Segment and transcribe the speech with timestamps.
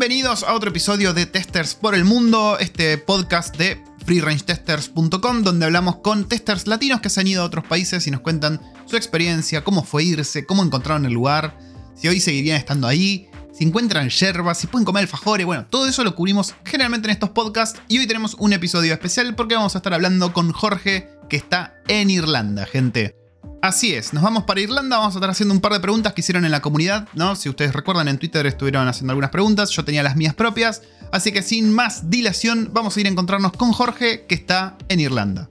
[0.00, 5.96] Bienvenidos a otro episodio de Testers por el Mundo, este podcast de freerangetesters.com donde hablamos
[5.96, 9.62] con testers latinos que se han ido a otros países y nos cuentan su experiencia,
[9.62, 11.58] cómo fue irse, cómo encontraron el lugar,
[11.94, 16.02] si hoy seguirían estando ahí, si encuentran yerbas, si pueden comer alfajores, bueno, todo eso
[16.02, 19.80] lo cubrimos generalmente en estos podcasts y hoy tenemos un episodio especial porque vamos a
[19.80, 23.19] estar hablando con Jorge que está en Irlanda, gente.
[23.62, 26.22] Así es, nos vamos para Irlanda, vamos a estar haciendo un par de preguntas que
[26.22, 27.36] hicieron en la comunidad, ¿no?
[27.36, 30.80] Si ustedes recuerdan, en Twitter estuvieron haciendo algunas preguntas, yo tenía las mías propias,
[31.12, 35.00] así que sin más dilación, vamos a ir a encontrarnos con Jorge, que está en
[35.00, 35.50] Irlanda.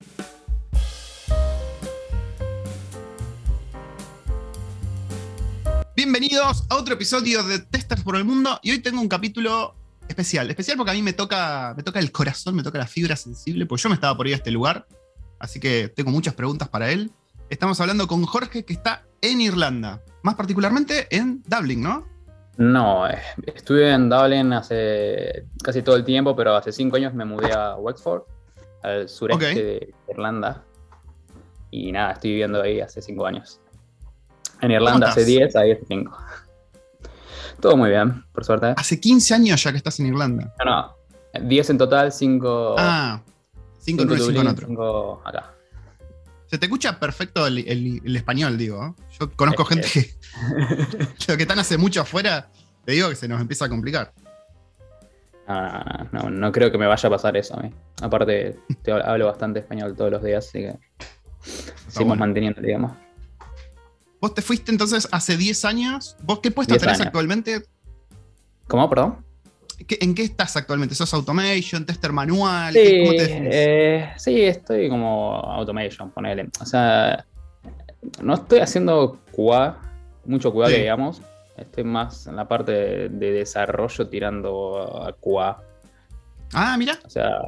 [5.95, 9.75] Bienvenidos a otro episodio de Testers por el Mundo, y hoy tengo un capítulo
[10.07, 13.15] especial, especial porque a mí me toca, me toca el corazón, me toca la fibra
[13.15, 14.87] sensible, pues yo me estaba por ir a este lugar,
[15.39, 17.11] así que tengo muchas preguntas para él.
[17.49, 22.05] Estamos hablando con Jorge que está en Irlanda, más particularmente en Dublin, ¿no?
[22.57, 23.17] No, eh,
[23.55, 27.75] estuve en Dublin hace casi todo el tiempo, pero hace cinco años me mudé a
[27.75, 28.21] Wexford,
[28.83, 30.63] al sureste de Irlanda.
[31.71, 33.59] Y nada, estoy viviendo ahí hace cinco años.
[34.61, 36.17] En Irlanda hace 10, ahí hace 5.
[37.61, 38.73] Todo muy bien, por suerte.
[38.77, 40.53] Hace 15 años ya que estás en Irlanda.
[40.59, 40.95] No, no.
[41.47, 42.75] 10 en total, 5.
[42.77, 43.21] Ah,
[43.79, 44.67] 5 en 5 en otro.
[44.67, 45.55] 5 acá.
[46.49, 48.95] Se te escucha perfecto el, español, digo.
[49.19, 50.09] Yo conozco gente que,
[51.27, 52.49] lo que están hace mucho afuera,
[52.85, 54.11] te digo que se nos empieza a complicar.
[55.47, 57.71] No, no, no, creo que me vaya a pasar eso a mí.
[58.01, 60.79] Aparte, te hablo bastante español todos los días, así que
[61.87, 62.93] seguimos manteniendo, digamos.
[64.19, 66.17] Vos te fuiste entonces hace 10 años.
[66.23, 67.63] ¿Vos qué puesto tenés actualmente?
[68.67, 69.23] ¿Cómo, perdón?
[69.87, 70.93] ¿En qué estás actualmente?
[70.93, 72.73] ¿Sos automation, tester manual?
[72.73, 76.49] Sí, eh, sí, estoy como automation, ponele.
[76.59, 77.25] O sea,
[78.21, 79.79] no estoy haciendo QA,
[80.25, 81.21] mucho QA, digamos.
[81.57, 85.61] Estoy más en la parte de, desarrollo tirando a QA.
[86.53, 86.99] Ah, mira.
[87.05, 87.39] O sea,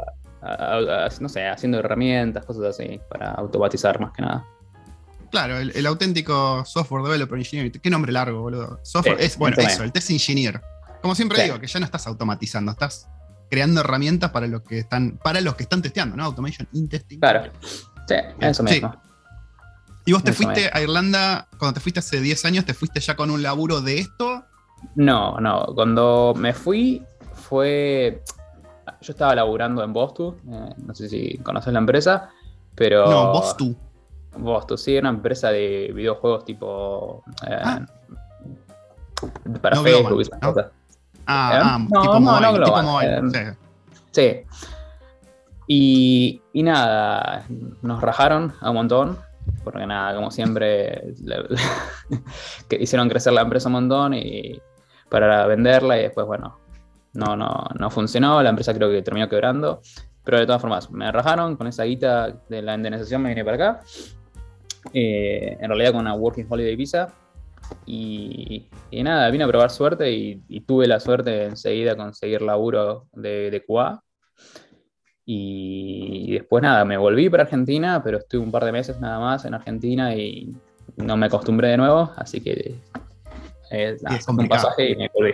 [1.19, 4.45] no sé, haciendo herramientas, cosas así, para automatizar más que nada.
[5.31, 7.71] Claro, el, auténtico software developer engineer.
[7.71, 8.79] Qué nombre largo, boludo.
[8.83, 10.61] Software, es, bueno, eso, el test engineer.
[11.01, 13.07] Como siempre digo, que ya no estás automatizando, estás
[13.49, 16.23] creando herramientas para los que están, para los que están testeando, ¿no?
[16.23, 17.19] Automation in testing.
[17.19, 17.51] Claro.
[18.07, 18.95] Sí, eso mismo.
[20.05, 23.15] ¿Y vos te fuiste a Irlanda, cuando te fuiste hace 10 años, te fuiste ya
[23.15, 24.43] con un laburo de esto?
[24.95, 25.65] No, no.
[25.75, 27.03] Cuando me fui
[27.33, 28.23] fue.
[29.01, 32.29] Yo estaba laburando en Bostu, eh, no sé si conoces la empresa,
[32.75, 33.05] pero.
[33.09, 33.75] No, Bostu.
[34.37, 37.23] Bostu, sí, una empresa de videojuegos tipo.
[37.47, 37.85] Eh, ah.
[39.61, 40.23] Para Facebook,
[41.25, 41.61] Ah, ¿Eh?
[41.63, 43.55] ah no, tipo no, no eh,
[44.11, 44.41] sí.
[45.67, 47.45] Y, y, nada,
[47.81, 49.17] nos rajaron a un montón,
[49.63, 51.13] porque nada, como siempre,
[52.69, 54.59] que hicieron crecer la empresa un montón y
[55.09, 56.57] para venderla y después, bueno,
[57.13, 59.81] no, no, no funcionó, la empresa creo que terminó quebrando,
[60.23, 63.55] pero de todas formas, me rajaron con esa guita de la indemnización, me vine para
[63.55, 63.81] acá,
[64.93, 67.07] eh, en realidad con una Working Holiday Visa,
[67.85, 73.51] y, nada, vine a probar suerte y, tuve la suerte de enseguida conseguir laburo de,
[73.51, 74.01] de QA.
[75.25, 79.45] Y, después nada, me volví para Argentina, pero estuve un par de meses nada más
[79.45, 80.53] en Argentina y
[80.97, 82.75] no me acostumbré de nuevo, así que
[83.71, 85.33] eh, un pasaje y me volví.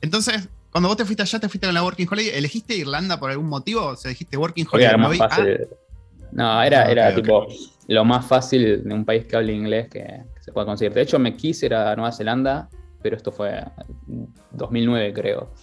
[0.00, 3.30] Entonces, cuando vos te fuiste allá, te fuiste con la Working Holiday, ¿elegiste Irlanda por
[3.30, 3.86] algún motivo?
[3.86, 4.98] O sea, dijiste Working Holiday.
[6.32, 7.46] No, era, ah, era tipo
[7.86, 10.92] lo más fácil de un país que hable inglés que, se pueda conseguir.
[10.92, 12.68] De hecho, me quise ir a Nueva Zelanda,
[13.00, 13.64] pero esto fue
[14.52, 15.54] 2009, creo.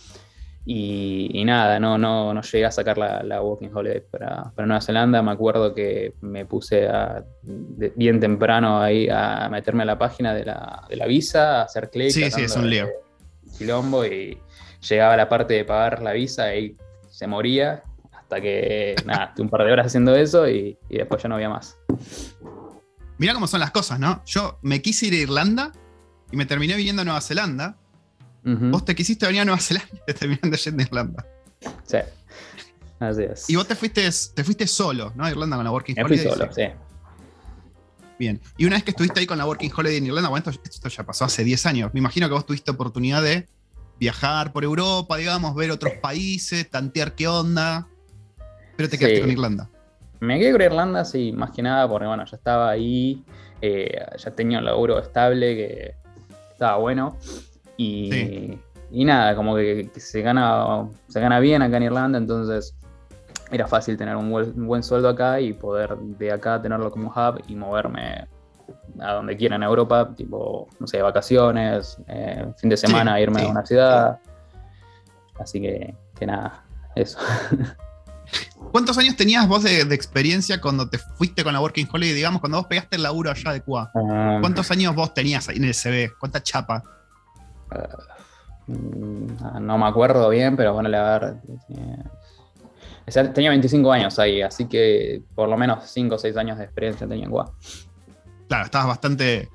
[0.66, 4.82] Y, nada, no, no, no llegué a sacar la, la Working Holiday para, para, Nueva
[4.82, 5.22] Zelanda.
[5.22, 6.88] Me acuerdo que me puse
[7.96, 11.92] bien temprano ahí a meterme a la página de la, de la visa, a hacer
[11.92, 12.10] clic.
[12.10, 12.88] Sí, sí, es un lío.
[13.56, 14.40] Quilombo y
[14.90, 16.76] llegaba a la parte de pagar la visa y
[17.08, 21.30] se moría hasta que, nada, estuve un par de horas haciendo eso y, después ya
[21.30, 21.78] no había más.
[23.22, 24.26] Mira cómo son las cosas, ¿no?
[24.26, 25.72] Yo me quise ir a Irlanda
[26.32, 27.78] y me terminé viniendo a Nueva Zelanda.
[28.44, 31.28] Vos te quisiste venir a Nueva Zelanda y te terminaste yendo a Irlanda.
[31.86, 31.98] Sí.
[33.00, 33.48] Así es.
[33.48, 35.24] Y vos te fuiste, te fuiste solo, ¿no?
[35.24, 36.18] A Irlanda con la Working Holiday.
[36.18, 36.64] Me fui solo, sí.
[38.18, 38.42] Bien.
[38.58, 40.90] Y una vez que estuviste ahí con la Working Holiday en Irlanda, bueno, esto, esto,
[40.90, 41.94] ya pasó hace 10 años.
[41.94, 43.48] Me imagino que vos tuviste oportunidad de
[44.00, 47.88] viajar por Europa, digamos, ver otros países, tantear qué onda.
[48.78, 49.70] Pero te quedaste con Irlanda.
[50.22, 53.24] Me quedé con Irlanda, sí, más que nada porque, bueno, ya estaba ahí,
[53.60, 55.96] eh, ya tenía un laburo estable que
[56.52, 57.18] estaba bueno.
[57.76, 58.56] Y,
[58.92, 62.76] y nada, como que, se, gana, se gana bien acá en Irlanda, entonces
[63.50, 64.30] era fácil tener un
[64.68, 68.28] buen, sueldo acá y poder de acá tenerlo como hub y moverme
[69.00, 73.48] a donde quiera en Europa, tipo, no sé, vacaciones, eh, fin de semana, irme a
[73.48, 74.20] una ciudad.
[75.40, 76.64] Así que, que nada,
[76.96, 77.18] eso.
[78.72, 82.16] ¿Cuántos años tenías vos de, de, experiencia cuando te fuiste con la Working Holiday?
[82.16, 83.92] Digamos, cuando vos pegaste el laburo allá de Cuba.
[83.94, 86.14] Um, ¿Cuántos años vos tenías ahí en el CV?
[86.20, 86.84] ¿Cuánta chapa?
[88.68, 91.36] mm, no me acuerdo bien, pero bueno, a ver.
[91.68, 92.12] tenía-
[93.08, 96.58] o sea, tenía 25 años ahí, así que por lo menos 5 o 6 años
[96.58, 97.50] de experiencia tenía en Guam.
[98.48, 99.50] Claro, estabas bastante,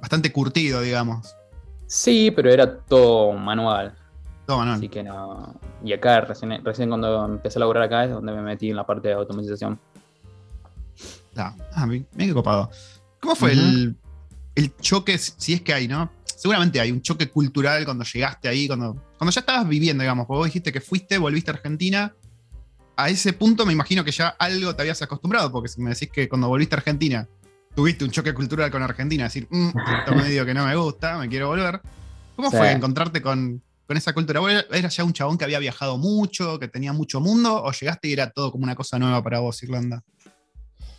[0.00, 1.34] bastante curtido, digamos.
[1.86, 3.94] Sí, pero era todo manual.
[4.48, 4.76] Todo manual.
[4.78, 5.60] Así que no.
[5.84, 8.86] Y acá, recién, recién cuando empecé a laburar acá, es donde me metí en la
[8.86, 9.78] parte de automatización.
[11.36, 11.54] Ah,
[11.86, 12.70] bien, bien que copado.
[13.20, 13.94] ¿Cómo fue el,
[14.54, 16.10] el choque, si es que hay, no?
[16.24, 20.38] Seguramente hay un choque cultural cuando llegaste ahí, cuando, cuando ya estabas viviendo, digamos, porque
[20.38, 22.14] vos dijiste que fuiste, volviste a Argentina.
[22.96, 26.08] A ese punto me imagino que ya algo te habías acostumbrado, porque si me decís
[26.10, 27.28] que cuando volviste a Argentina
[27.74, 31.28] tuviste un choque cultural con Argentina, decir, "Mm, esto medio que no me gusta, me
[31.28, 31.82] quiero volver.
[32.34, 32.56] ¿Cómo Sí.
[32.56, 34.40] fue encontrarte con, con esa cultura?
[34.40, 38.08] ¿Vos eras ya un chabón que había viajado mucho, que tenía mucho mundo, o llegaste
[38.08, 40.04] y era todo como una cosa nueva para vos, Irlanda?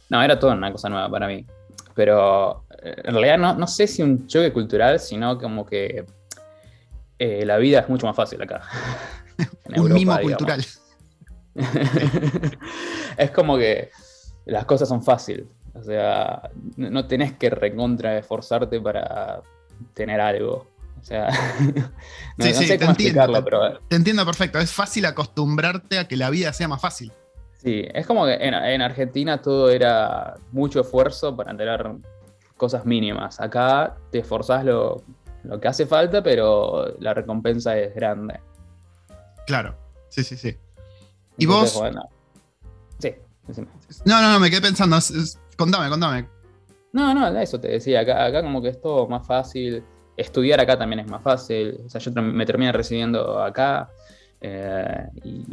[0.10, 1.46] No, era todo una cosa nueva para mí.
[1.94, 6.04] Pero eh, en realidad no, no sé si un choque cultural, sino como que
[7.20, 8.64] eh, la vida es mucho más fácil acá.
[9.68, 10.38] Un Europa, mimo digamos.
[10.38, 10.66] cultural.
[13.18, 13.92] es como que
[14.46, 15.46] las cosas son fáciles.
[15.76, 19.44] O sea, no no tenés que recontra esforzarte para
[19.94, 20.68] tener algo.
[21.00, 21.30] O sea,
[22.38, 24.60] no, Sí, no sí, sé te cómo entiendo, explicarlo, te- pero Te entiendo perfecto.
[24.60, 27.12] Es fácil acostumbrarte a que la vida sea más fácil.
[27.58, 31.86] sí, es como que en, en Argentina todo era mucho esfuerzo para tener
[32.58, 33.40] cosas mínimas.
[33.40, 35.02] Acá te esforzás lo,
[35.44, 38.40] lo que hace falta, pero la recompensa es grande.
[39.48, 39.76] Claro.
[40.10, 40.58] Sí, sí, sí.
[41.38, 41.82] ¿Y Entonces, vos?
[41.82, 42.02] bueno,
[43.00, 43.14] sí,
[43.48, 43.68] decime.
[44.06, 44.98] No, no, no, me quedé pensando.
[44.98, 46.28] es- es- contame, contame.
[46.92, 49.84] No, no, eso te decía, acá, acá como que es todo más fácil,
[50.20, 53.90] estudiar acá también es más fácil, o sea, yo me terminé recibiendo acá
[54.42, 55.44] eh, y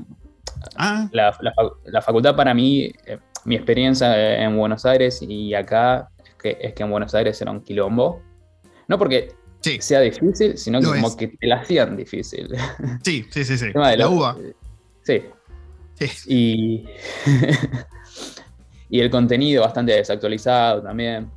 [0.77, 5.55] Ah, la, la fac- la facultad para mí, eh, mi experiencia en Buenos Aires y
[5.55, 8.23] acá es que, es que en Buenos Aires era un quilombo,
[8.89, 9.29] no porque
[9.61, 11.17] sí, sea difícil, sino que como es.
[11.17, 12.49] que te la hacían difícil.
[13.05, 13.59] sí, sí, sí.
[13.59, 13.67] sí.
[13.67, 14.37] El tema de La lo- uva.
[15.03, 15.23] Sí,
[15.95, 16.07] Sí.
[16.27, 16.87] y,
[18.91, 21.31] y el contenido bastante desactualizado también.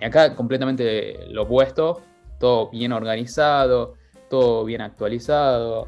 [0.00, 2.02] Y acá completamente lo opuesto,
[2.40, 3.94] todo bien organizado,
[4.28, 5.86] todo bien actualizado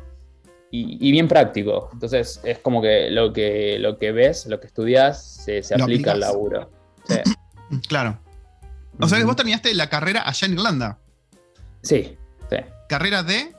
[0.71, 1.89] y, y bien práctico.
[1.93, 6.13] Entonces es como que lo que, lo que ves, lo que estudias, se, se aplica
[6.13, 6.71] al laburo.
[7.09, 7.17] Sí.
[7.89, 8.19] Claro.
[9.01, 10.99] O sea que vos terminaste la carrera allá en Irlanda.
[11.81, 12.19] Sí,
[12.51, 12.57] sí.
[12.87, 13.51] Carrera de.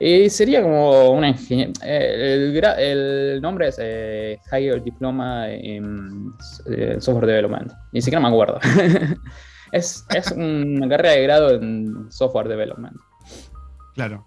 [0.00, 1.72] Y sería como una ingeniería.
[1.82, 6.32] El, gra- el nombre es eh, Higher Diploma in
[6.70, 7.70] eh, Software Development.
[7.92, 8.58] Ni siquiera me acuerdo.
[9.72, 12.96] es, es una carrera de grado en Software Development.
[13.94, 14.26] Claro.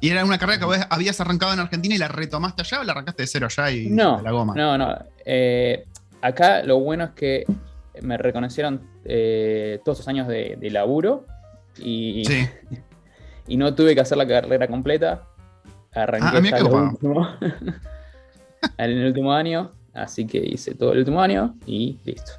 [0.00, 2.84] ¿Y era una carrera que vos habías arrancado en Argentina y la retomaste allá o
[2.84, 4.54] la arrancaste de cero allá y No, de la goma?
[4.54, 4.94] no, no.
[5.24, 5.86] Eh,
[6.20, 7.44] acá lo bueno es que
[8.02, 11.24] me reconocieron eh, todos esos años de, de laburo
[11.78, 12.46] y, Sí.
[13.48, 15.22] y no tuve que hacer la carrera completa.
[15.94, 17.28] Arranqué Ah, hasta último,
[18.78, 22.32] en el último año, así que hice todo el último año y listo.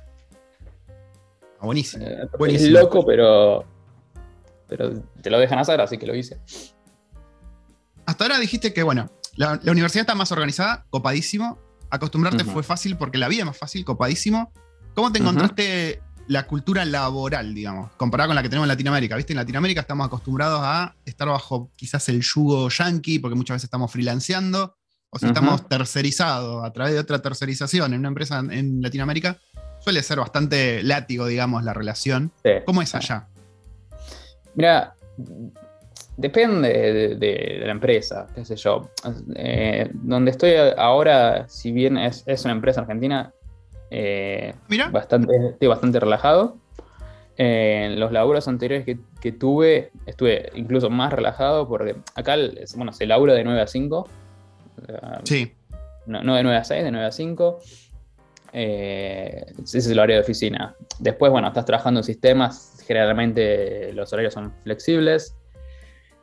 [1.68, 2.04] Buenísimo.
[2.06, 3.66] Eh, es loco, pero,
[4.68, 6.40] pero te lo dejan hacer, así que lo hice.
[8.06, 11.60] Hasta ahora dijiste que, bueno, la, la universidad está más organizada, copadísimo.
[11.90, 14.52] Acostumbrarte fue fácil porque la vida es más fácil, copadísimo.
[14.96, 19.16] ¿Cómo te encontraste la cultura laboral, digamos, comparada con la que tenemos en Latinoamérica?
[19.16, 19.34] ¿Viste?
[19.34, 23.92] En Latinoamérica estamos acostumbrados a estar bajo quizás el yugo yankee, porque muchas veces estamos
[23.92, 24.76] freelanceando,
[25.10, 29.38] o si estamos tercerizados a través de otra tercerización en una empresa en Latinoamérica,
[29.88, 32.34] suele ser bastante látigo, digamos, la relación.
[32.44, 32.52] Sí.
[32.66, 33.28] ¿Cómo es allá?
[34.54, 34.96] Mira,
[36.18, 38.90] depende de, de- de la empresa, qué sé yo.
[39.36, 43.32] Eh, donde estoy ahora, si bien es, es una empresa argentina,
[43.90, 46.58] eh, Mira, bastante, estoy bastante relajado.
[47.38, 52.36] Eh, en los laburos anteriores que, que tuve, estuve incluso más relajado porque acá,
[52.76, 54.10] bueno, se labura de 9 a 5.
[54.90, 55.54] eh, sí,
[56.08, 57.60] no, no de 9 a 6, de 9 a 5.
[58.54, 60.76] Eh, ese es el horario de oficina.
[61.00, 65.36] Después, bueno, estás trabajando en sistemas, generalmente los horarios son flexibles.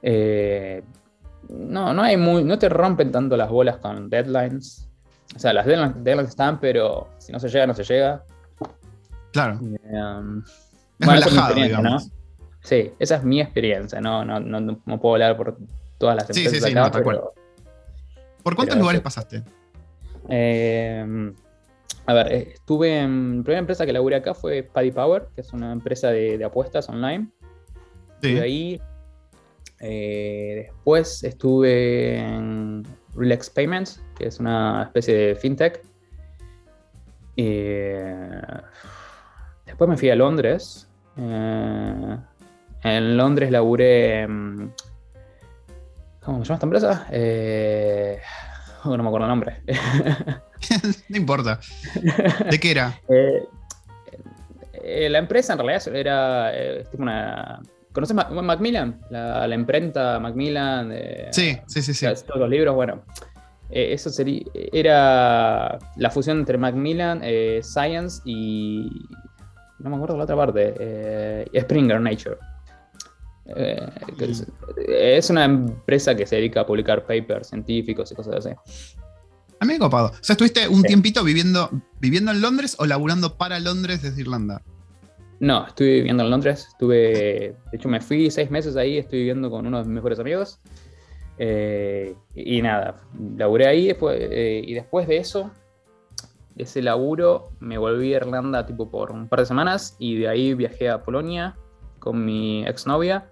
[0.02, 0.83] Eh,
[1.49, 4.88] no, no, hay muy, no te rompen tanto las bolas con deadlines.
[5.37, 8.25] O sea, las deadlines, deadlines están, pero si no se llega, no se llega.
[9.33, 9.59] claro.
[9.61, 10.43] Um,
[11.00, 11.99] Es bueno, es relajado, experiencia, ¿no?
[12.61, 15.59] Sí, esa es mi experiencia, no, no, no, no puedo hablar por
[15.99, 17.35] todas las Sí, empresas sí, sí, acá, no, pero,
[18.43, 19.43] ¿Por cuántos pero lugares pasaste?
[20.28, 21.33] Eh,
[22.06, 23.38] a ver, eh, estuve en.
[23.38, 26.44] La primera empresa que laburé acá fue Paddy Power, que es una empresa de, de
[26.44, 27.28] apuestas online.
[28.23, 28.38] Sí.
[28.38, 28.80] Ahí
[29.80, 32.84] Eh, después estuve en
[33.14, 35.82] Relax Payments, que es una especie de fintech.
[37.37, 38.40] Eh,
[39.66, 40.88] después me fui a Londres.
[41.18, 42.16] Eh,
[42.82, 44.26] en Londres laburé.
[46.23, 47.06] ¿Cómo se llama esta empresa?
[47.11, 48.18] Eh,
[48.96, 49.62] no me acuerdo el nombre.
[51.08, 51.60] no importa.
[52.50, 52.98] ¿De qué era?
[53.08, 57.60] Eh, eh, la empresa en realidad era eh, tipo una.
[57.92, 59.00] ¿Conoces Ma- Macmillan?
[59.08, 60.92] La, la imprenta Macmillan.
[61.30, 62.06] Sí, sí, sí, sí.
[62.26, 63.02] todos los libros, bueno.
[63.70, 64.42] eso sería.
[64.72, 68.88] Era la fusión entre Macmillan, eh, Science y.
[69.78, 71.46] No me acuerdo la otra parte.
[71.58, 72.36] Springer Nature.
[73.46, 73.78] Eh,
[74.88, 78.50] es, una empresa que se dedica a publicar papers científicos y cosas así.
[79.60, 80.08] A mí me copado.
[80.08, 80.88] O sea, estuviste un Sí.
[80.88, 81.70] tiempito viviendo,
[82.00, 84.62] viviendo en Londres o laburando para Londres desde Irlanda.
[85.40, 86.66] No, estuve viviendo en Londres.
[86.70, 88.98] Estuve, de hecho, me fui seis meses ahí.
[88.98, 90.60] Estoy viviendo con uno de mis mejores amigos.
[91.38, 92.96] Eh, y, y nada,
[93.36, 93.88] laburé ahí.
[93.88, 95.50] Después, eh, y después de eso,
[96.54, 99.96] de ese laburo, me volví a Irlanda tipo por un par de semanas.
[99.98, 101.56] Y de ahí viajé a Polonia
[102.04, 103.28] con mi exnovia,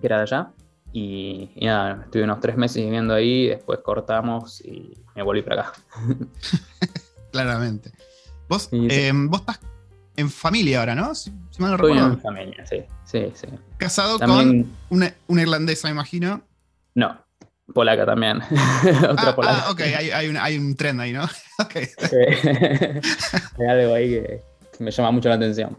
[0.00, 0.50] que era de allá.
[0.92, 3.48] Y, y nada, estuve unos tres meses viviendo ahí.
[3.48, 5.72] Después cortamos y me volví para acá.
[7.32, 7.90] Claramente.
[8.48, 8.90] Vos, Sí, sí.
[8.90, 9.60] eh, vos estás
[10.16, 11.14] en familia ahora, ¿no?
[11.14, 12.14] Si, si mal no Estoy recuerdo.
[12.14, 12.82] en familia, sí.
[13.04, 13.46] Sí, sí.
[13.76, 14.64] Casado También.
[14.64, 16.42] con una, una irlandesa, me imagino.
[16.96, 17.24] No,
[17.72, 18.38] polaca también.
[18.42, 19.62] Otra Ah, polaca.
[19.66, 21.22] ah, ok, hay, hay un, hay un trend ahí, ¿no?
[21.60, 21.86] Hay
[23.68, 24.42] algo ahí que,
[24.76, 25.78] que me llama mucho la atención.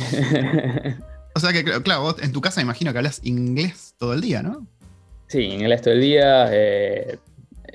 [1.34, 4.14] O sea que, cl- claro, vos en tu casa me imagino que hablas inglés todo
[4.14, 4.66] el día, ¿no?
[5.28, 6.48] Sí, inglés todo el día.
[6.50, 7.18] eh,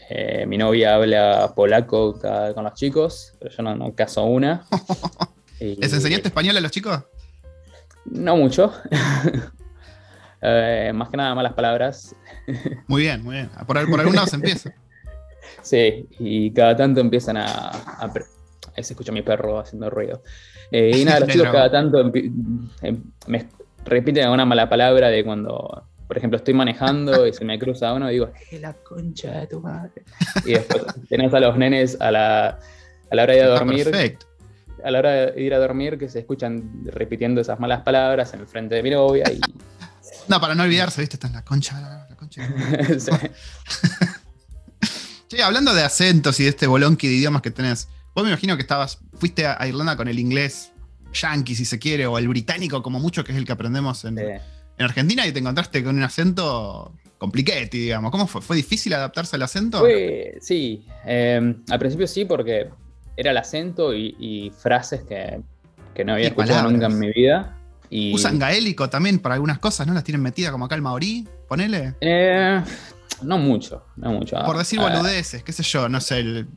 [0.09, 2.19] eh, mi novia habla polaco
[2.55, 4.65] con los chicos, pero yo no, no caso una.
[5.59, 7.03] Y- ¿Les enseñaste español a los chicos?
[8.05, 8.73] No mucho.
[10.43, 12.15] Eh, más que nada malas palabras.
[12.87, 13.49] Muy bien, muy bien.
[13.67, 14.73] Por, por algún lado se empieza.
[15.61, 17.71] Sí, y cada tanto empiezan a.
[18.75, 20.23] ahí se escucha mi perro haciendo ruido.
[20.71, 23.47] Eh, y nada, los chicos cada tanto em- me
[23.85, 28.09] repiten alguna mala palabra de cuando, por ejemplo, estoy manejando y se me cruza uno
[28.09, 30.03] y digo, ¡es la concha de tu madre!
[30.45, 32.47] Y después tenés a los nenes a la,
[33.09, 34.25] a la hora de ir a Está dormir, perfecto.
[34.83, 38.47] a la hora de ir a dormir, que se escuchan repitiendo esas malas palabras en
[38.47, 39.39] frente de mi novia y.
[40.27, 41.15] No, para no olvidarse, ¿viste?
[41.15, 42.47] Está en la concha, la, la concha.
[42.99, 43.11] sí.
[45.27, 48.55] Che, hablando de acentos y de este bolonqui de idiomas que tenés, vos me imagino
[48.55, 50.71] que estabas, fuiste a Irlanda con el inglés
[51.13, 54.17] yankee, si se quiere, o el británico, como mucho, que es el que aprendemos en,
[54.19, 54.39] en
[54.79, 58.09] Argentina, y te encontraste con un acento compliquete, digamos.
[58.11, 58.41] ¿Cómo fue?
[58.41, 59.79] ¿Fue difícil adaptarse al acento?
[59.79, 62.69] Fue, sí, eh, al principio sí, porque
[63.15, 65.41] era el acento y, y frases que,
[65.93, 66.71] que no había Y escuchado palabras.
[66.73, 67.57] nunca en mi vida.
[67.91, 69.93] Y, Usan gaélico también para algunas cosas, ¿no?
[69.93, 71.93] Las tienen metidas como acá el maorí, ponele.
[72.01, 72.63] eh,
[73.21, 74.37] no mucho, no mucho.
[74.45, 76.47] Por decir Ah, boludeces, qué sé yo, no sé, el,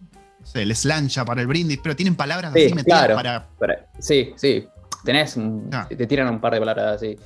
[0.44, 3.48] no sé, el slancha para el brindis, pero tienen palabras Sí, así metidas claro.
[3.58, 3.86] para.
[3.98, 4.68] sí, sí,
[5.04, 5.86] tenés, un- Ah.
[5.88, 7.16] te tiran un par de palabras así.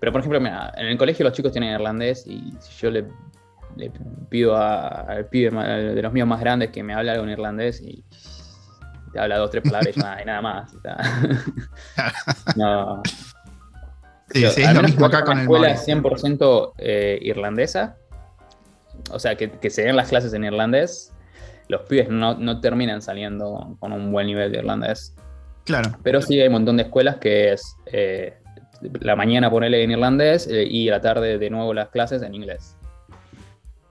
[0.00, 3.04] Pero por ejemplo, mira, en el colegio los chicos tienen irlandés y si yo le,
[3.76, 3.90] le
[4.28, 7.80] pido a- al pibe de los míos más grandes que me hable algo en irlandés
[7.80, 8.04] y
[9.12, 10.72] te habla dos, tres palabras y nada, y nada más.
[12.56, 13.02] no,
[14.30, 15.80] Sí, Yo, sí, es lo mismo en acá con el escuela maorí.
[15.86, 17.96] 100% eh, irlandesa.
[19.10, 21.14] O sea, que, que se den las clases en irlandés.
[21.68, 25.14] Los pibes no, no terminan saliendo con un buen nivel de irlandés.
[25.64, 25.90] Claro.
[26.02, 28.38] Pero sí hay un montón de escuelas que es eh,
[29.00, 32.34] la mañana ponerle en irlandés eh, y a la tarde de nuevo las clases en
[32.34, 32.74] inglés.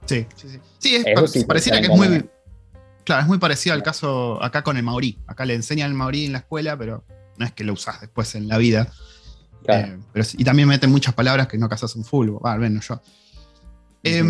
[0.06, 0.58] Sí, sí, sí.
[0.78, 2.28] Sí, es, pa- sí, pareciera que es muy.
[3.04, 5.18] Claro, es muy parecido al caso acá con el maorí.
[5.26, 7.04] Acá le enseñan el maorí en la escuela, pero
[7.36, 8.88] no es que lo usás después en la vida.
[9.64, 9.94] Claro.
[9.94, 12.58] Eh, pero sí- y también meten muchas palabras que no casas un full, va, al
[12.60, 13.00] menos yo.
[14.02, 14.22] Eh,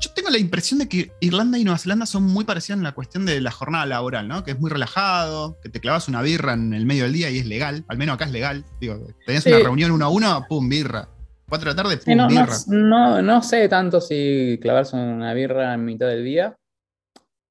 [0.00, 2.92] yo tengo la impresión de que Irlanda y Nueva Zelanda son muy parecidas en la
[2.92, 4.42] cuestión de la jornada laboral, ¿no?
[4.44, 7.38] Que es muy relajado, que te clavas una birra en el medio del día y
[7.38, 8.64] es legal, al menos acá es legal.
[8.80, 9.50] Digo, tenés Sí.
[9.50, 11.08] una reunión uno a uno, pum, birra.
[11.48, 12.56] Cuatro de la tarde, pum, Sí, no, no, birra.
[12.68, 16.56] no- no sé tanto si clavarse una birra en mitad del día,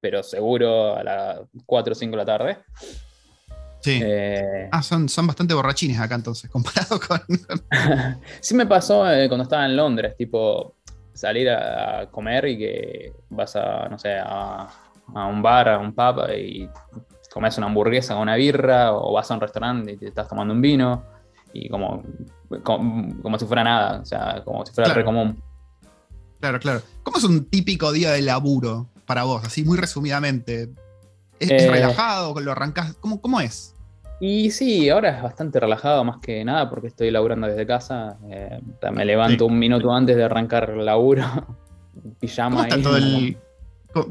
[0.01, 2.57] pero seguro a las 4 o 5 de la tarde.
[3.81, 3.99] Sí.
[4.03, 7.21] Eh, Ah, son, son bastante borrachines acá entonces, comparado con.
[8.41, 10.75] sí me pasó eh, cuando estaba en Londres, tipo
[11.21, 14.67] salir a, comer y que vas a, no sé, a,
[15.13, 16.67] a un bar, a un pub y
[17.31, 20.53] comes una hamburguesa con una birra o vas a un restaurante y te estás tomando
[20.53, 21.03] un vino
[21.53, 22.03] y como,
[22.63, 24.99] como, como si fuera nada, o sea, como si fuera Claro.
[24.99, 25.43] re común.
[26.39, 26.81] Claro, claro.
[27.03, 29.43] ¿Cómo es un típico día de laburo para vos?
[29.45, 30.69] Así muy resumidamente.
[31.39, 31.69] ¿Es, es Eh.
[31.71, 32.39] relajado?
[32.39, 32.95] ¿Lo arrancás?
[32.99, 33.75] ¿Cómo, ¿Cómo es?
[34.23, 38.17] Y sí, ahora es bastante relajado más que nada porque estoy laburando desde casa.
[38.29, 38.59] eh,
[38.93, 39.51] me levanto Sí.
[39.51, 41.23] un minuto antes de arrancar el laburo.
[42.19, 42.57] Pijama.
[42.57, 43.37] ¿Cómo está ahí, todo el,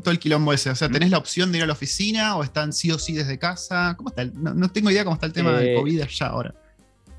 [0.03, 0.69] todo el quilombo ese?
[0.71, 3.15] O sea, ¿tenés la opción de ir a la oficina o están sí o sí
[3.15, 3.95] desde casa?
[3.97, 4.23] ¿Cómo está?
[4.23, 6.55] el- no, no tengo idea cómo está el tema del Eh, COVID allá ahora.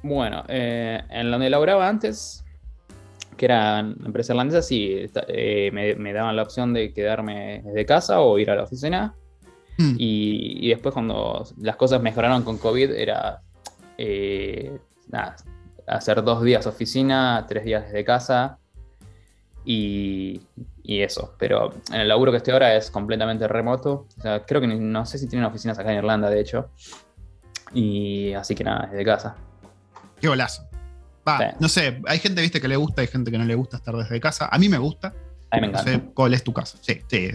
[0.03, 2.43] Bueno, eh, en donde laburaba antes,
[3.37, 8.19] que era empresa irlandesa, sí, eh, me, me daban la opción de quedarme desde casa
[8.19, 9.15] o ir a la oficina.
[9.77, 13.41] Mm, Y, y después cuando las cosas mejoraron con COVID era
[13.97, 15.35] eh, nada,
[15.87, 18.57] hacer dos días oficina, tres días desde casa
[19.65, 20.41] y,
[20.83, 21.35] y eso.
[21.37, 24.07] Pero en el laburo que estoy ahora es completamente remoto.
[24.17, 26.69] O sea, creo que no sé si tienen oficinas acá en Irlanda, de hecho.
[27.73, 29.35] Y así que nada, desde casa.
[30.19, 30.63] Qué golazo.
[31.27, 31.45] Va, Sí.
[31.59, 33.95] no sé, hay gente, viste, que le gusta, hay gente que no le gusta estar
[33.95, 34.49] desde casa.
[34.51, 35.13] A mí me gusta.
[35.51, 35.91] A mí me No encanta.
[35.91, 36.77] sé cuál es tu caso.
[36.81, 37.29] Sí, sí.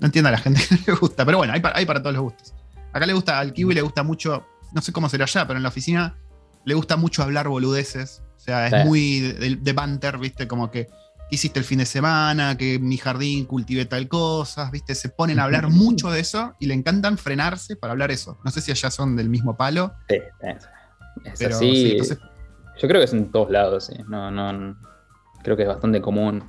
[0.00, 2.00] No entiendo a la gente que no le gusta, pero bueno, hay para, hay para
[2.02, 2.54] todos los gustos.
[2.92, 5.62] Acá le gusta, al kiwi le gusta mucho, no sé cómo será allá, pero en
[5.62, 6.16] la oficina
[6.64, 8.22] le gusta mucho hablar boludeces.
[8.36, 8.88] O sea, es Sí.
[8.88, 10.86] muy de, de banter, viste, como que
[11.28, 15.10] ¿qué hiciste el fin de semana, que en mi jardín cultivé tal cosa, viste, se
[15.10, 18.40] ponen a hablar mucho de eso y le encantan frenarse para hablar eso.
[18.44, 20.64] No sé si allá son del mismo palo, Sí, es,
[21.24, 21.72] es pero así.
[21.76, 22.18] sí, entonces
[22.80, 23.94] Yo creo que es en todos lados, sí.
[24.08, 24.76] No, no,
[25.44, 26.42] creo que es bastante común.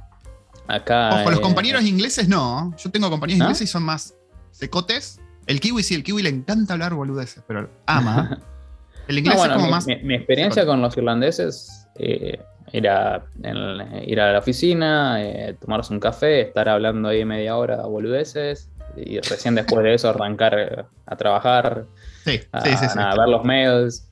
[0.68, 1.22] Acá.
[1.22, 2.74] Ojo, los eh, compañeros ingleses no.
[2.78, 3.46] Yo tengo compañeros ¿No?
[3.46, 4.16] ingleses y son más
[4.52, 5.20] secotes.
[5.48, 8.38] El kiwi sí, el kiwi le encanta hablar boludeces, pero ama.
[9.08, 9.88] El No, inglés bueno, es como mi, más.
[9.88, 12.40] mi- mi experiencia con los irlandeses eh,
[12.72, 17.82] era en- ir a la oficina, eh, tomarse un café, estar hablando ahí media hora
[17.82, 21.86] boludeces y recién después de eso arrancar eh, a trabajar,
[22.24, 22.86] Sí, a, sí, sí.
[23.00, 24.08] a ver los mails.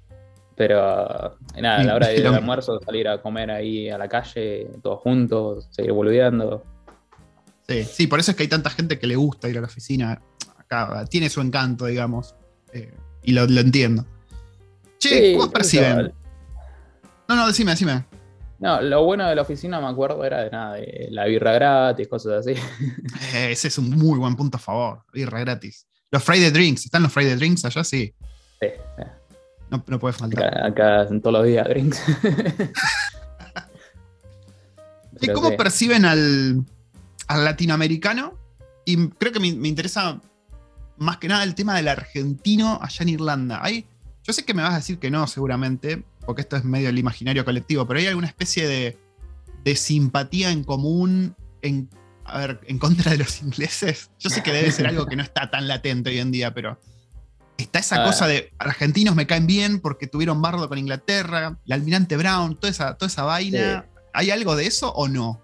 [0.59, 4.67] Pero nada, a la hora del lo- almuerzo salir a comer ahí a la calle,
[4.83, 6.65] todos juntos, seguir boludeando.
[7.65, 9.67] Sí, sí, por eso es que hay tanta gente que le gusta ir a la
[9.67, 10.21] oficina.
[10.57, 12.35] Acá tiene su encanto, digamos.
[12.73, 14.05] eh, y lo, lo entiendo.
[14.97, 16.11] Che, Sí, ¿cómo perciben?
[17.29, 18.03] No, no, decime, decime.
[18.59, 22.05] No, lo bueno de la oficina, me acuerdo, era de nada, de la birra gratis,
[22.09, 22.53] cosas así.
[23.33, 25.03] Eh, ese es un muy buen punto a favor.
[25.13, 25.87] Birra gratis.
[26.11, 27.81] Los Friday Drinks, ¿están los Friday Drinks allá?
[27.85, 28.13] Sí.
[28.59, 29.03] Sí, sí.
[29.69, 30.47] No, no puede faltar.
[30.47, 32.01] Acá, acá en todos los días drinks.
[35.21, 36.63] ¿Y cómo perciben al,
[37.27, 38.37] al latinoamericano?
[38.85, 40.19] Y creo que me, me interesa
[40.97, 43.59] más que nada el tema del argentino allá en Irlanda.
[43.63, 43.85] Hay,
[44.23, 46.99] yo sé que me vas a decir que no, seguramente, porque esto es medio el
[46.99, 48.97] imaginario colectivo, pero hay alguna especie de,
[49.63, 51.89] de simpatía en común en,
[52.25, 54.11] a ver, en contra de los ingleses.
[54.19, 56.79] Yo sé que debe ser algo que no está tan latente hoy en día, pero
[57.63, 58.05] está esa Ah.
[58.05, 62.71] cosa de argentinos me caen bien porque tuvieron bardo con Inglaterra, el almirante Brown, toda
[62.71, 63.85] esa, toda esa vaina.
[64.13, 65.41] ¿Hay algo de eso o no?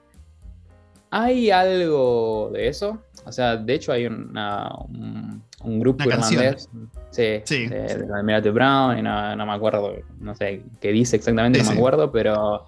[1.11, 3.01] Hay algo de eso.
[3.25, 6.69] O sea, de hecho hay una- un, un grupo irlandés.
[7.11, 7.67] Sí, Sí.
[7.67, 11.77] de, Almirante Brown, y no, no me acuerdo, no sé qué dice exactamente, no me
[11.77, 12.65] acuerdo, pero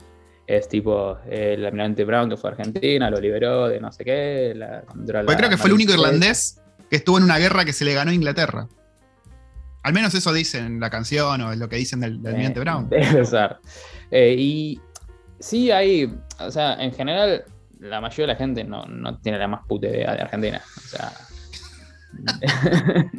[0.47, 4.53] es tipo el Almirante Brown que fue a Argentina, lo liberó de no sé qué.
[4.55, 4.83] La,
[5.23, 7.93] la creo que fue el único irlandés que estuvo en una guerra que se le
[7.93, 8.67] ganó a Inglaterra.
[9.87, 12.53] Al menos eso dicen en la canción o es lo que dicen del, del Eh,
[12.53, 12.89] Brown.
[12.89, 13.55] Debe ser.
[14.11, 14.81] Eh, y
[15.39, 17.45] sí hay, o sea, en general,
[17.79, 20.61] la mayoría de la gente no, no tiene la más puta idea de Argentina.
[20.75, 21.13] O sea.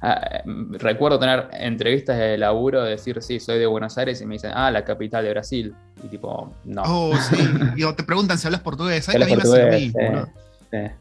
[0.00, 4.52] Ah, recuerdo tener entrevistas de laburo, decir, sí, soy de Buenos Aires, y me dicen,
[4.54, 5.74] ah, la capital de Brasil.
[6.04, 6.82] Y tipo, no.
[6.86, 7.36] Oh, sí.
[7.74, 9.06] Digo, te preguntan si hablas portugués.
[9.06, 10.32] ¿Sabes que a mí me hace lo mismo, no?
[10.70, 10.94] Eh,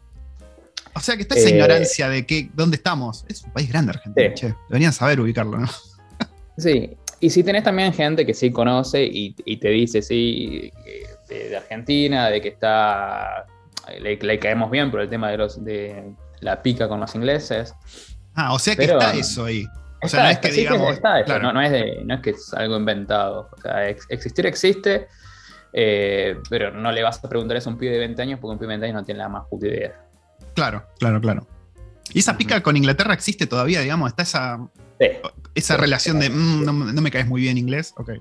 [0.98, 3.26] O sea que está esa Eh, ignorancia de que, dónde estamos.
[3.30, 4.48] Es un país grande Argentina, Sí.
[4.48, 4.56] che.
[4.70, 5.68] Deberían saber ubicarlo, ¿no?
[6.58, 10.72] Sí, y si tenés también gente que sí conoce y, y te dice, sí,
[11.30, 13.46] de, Argentina, de que está,
[14.00, 16.04] le, le caemos bien por el tema de, los, de
[16.42, 17.74] la pica con los ingleses.
[18.34, 19.66] Ah, o sea que Pero- está eso ahí.
[20.04, 20.94] O sea, no es que digamos.
[20.94, 21.44] está eso, claro.
[21.44, 23.50] no, no es de- no es que es algo inventado.
[23.56, 25.08] O sea, ex- existir existe,
[25.74, 28.54] eh, pero no le vas a preguntar eso a un pibe de 20 años porque
[28.54, 30.00] un pibe de 20 años no tiene la más puta idea.
[30.58, 31.46] Claro, claro, claro.
[32.16, 34.10] ¿Y esa pica con Inglaterra existe todavía, digamos?
[34.10, 34.58] ¿Está esa,
[35.00, 35.06] Sí,
[35.54, 35.82] esa Sí.
[35.82, 37.94] relación de "Mm, no, no me caes muy bien inglés?
[37.98, 38.14] Ok.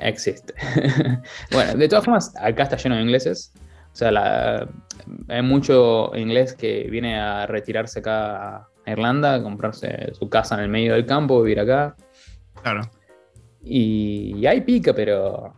[0.00, 0.54] existe.
[1.50, 3.50] bueno, de todas formas, acá está lleno de ingleses.
[3.92, 4.68] O sea, la-
[5.28, 10.60] hay mucho inglés que viene a retirarse acá a Irlanda, a comprarse su casa en
[10.62, 11.96] el medio del campo, vivir acá.
[12.62, 12.82] Claro.
[13.64, 15.52] Y, y hay pica, pero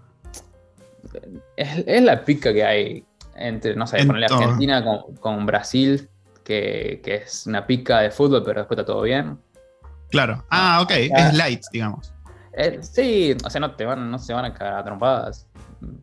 [1.56, 3.04] es, es la pica que hay
[3.38, 4.38] entre, no sé, En ponerle todo.
[4.40, 6.08] Argentina con, con Brasil,
[6.44, 9.38] que, que es una pica de fútbol, pero después está todo bien.
[10.10, 10.44] Claro.
[10.50, 10.90] Ah, ok.
[11.12, 12.12] acá- Es light, digamos.
[12.58, 15.46] Eh, sí, o sea, no, te van, no se van a cagar a trompadas,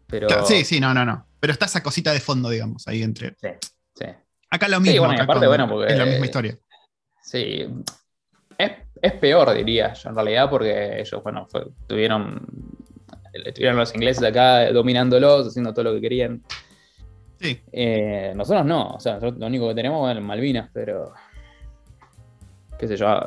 [0.08, 0.28] pero...
[0.28, 1.26] Claro, Sí, sí, no, no, no.
[1.40, 3.36] Pero está esa cosita de fondo, digamos, ahí entre.
[3.42, 3.48] Sí,
[3.96, 4.06] sí.
[4.50, 5.00] Acá lo mismo.
[5.00, 6.58] bueno, y acá aparte, bueno, porque- es la misma historia.
[7.22, 7.68] Sí.
[8.58, 11.48] es, peor, diría yo, en realidad, porque ellos, bueno,
[11.88, 12.46] tuvieron,
[13.56, 16.44] tuvieron los ingleses acá dominándolos, haciendo todo lo que querían.
[17.44, 17.62] Sí.
[17.74, 21.14] Eh, nosotros no, o sea, lo único que tenemos es Malvinas, pero.
[22.80, 23.20] qué sé yo.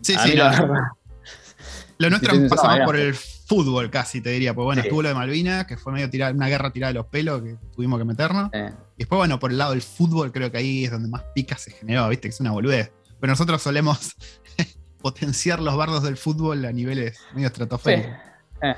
[0.00, 0.34] Sí, sí,
[1.98, 4.52] Lo nuestro pasa más por el fútbol casi, te diría.
[4.52, 7.06] Pues bueno, estuvo lo de Malvinas, que fue medio tirar, una guerra tirada de los
[7.06, 8.50] pelos que tuvimos que meternos.
[8.52, 11.56] Y después, bueno, por el lado del fútbol, creo que ahí es donde más pica
[11.56, 12.90] se generó, viste, que es una boludez.
[13.20, 14.16] Pero nosotros solemos
[15.00, 18.10] potenciar los bardos del fútbol a niveles medio estratosféricos.
[18.10, 18.66] Sí.
[18.66, 18.76] Eh,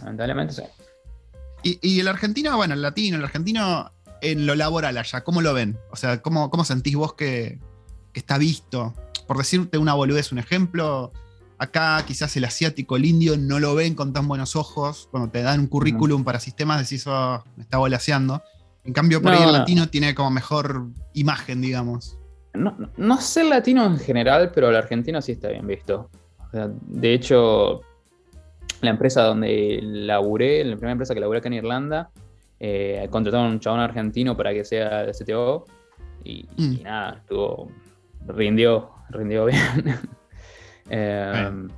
[0.00, 0.62] lamentablemente sí.
[1.80, 5.78] Y, el argentino, bueno, el latino, el argentino en lo laboral allá, ¿cómo lo ven?
[5.90, 7.58] O sea, ¿cómo, cómo sentís vos que,
[8.12, 8.94] que está visto?
[9.26, 11.12] Por decirte una boludez, un ejemplo,
[11.58, 15.08] Acá quizás el asiático, el indio, no lo ven con tan buenos ojos.
[15.10, 18.42] Cuando te dan un currículum para sistemas, decís, oh, me está volaseando.
[18.84, 22.18] En cambio, por ahí el latino tiene como mejor imagen, digamos.
[22.52, 26.10] No, no, sé el latino en general, pero el argentino sí está bien visto.
[26.52, 27.80] de hecho,
[28.80, 32.10] la empresa donde laburé, la primera empresa que laburé acá en Irlanda,
[32.58, 35.64] eh, contrataron a un chabón argentino para que sea el CTO.
[36.24, 36.82] Y, y mm.
[36.82, 37.70] nada, estuvo.
[38.26, 40.00] rindió, rindió bien.
[40.88, 41.68] Em,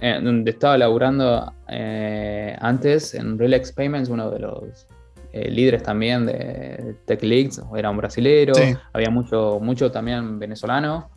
[0.00, 4.86] eh, donde estaba laburando eh, antes en Relax Payments, uno de los
[5.32, 8.54] eh, líderes también de Tech Leagues, era un brasilero,
[8.92, 11.10] había mucho, mucho también venezolano